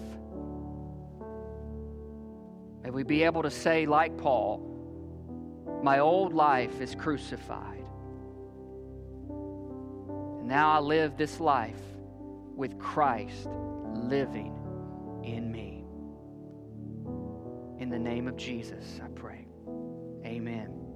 May 2.88 2.92
we 2.92 3.02
be 3.02 3.22
able 3.24 3.42
to 3.42 3.50
say, 3.50 3.84
like 3.84 4.16
Paul, 4.16 4.62
my 5.82 5.98
old 5.98 6.32
life 6.32 6.80
is 6.80 6.94
crucified. 6.94 7.84
And 9.28 10.48
now 10.48 10.70
I 10.70 10.78
live 10.78 11.18
this 11.18 11.38
life 11.38 11.82
with 12.56 12.78
Christ 12.78 13.46
living 13.92 14.54
in 15.22 15.52
me. 15.52 15.84
In 17.78 17.90
the 17.90 17.98
name 17.98 18.26
of 18.26 18.38
Jesus, 18.38 18.98
I 19.04 19.08
pray. 19.08 19.46
Amen. 20.24 20.87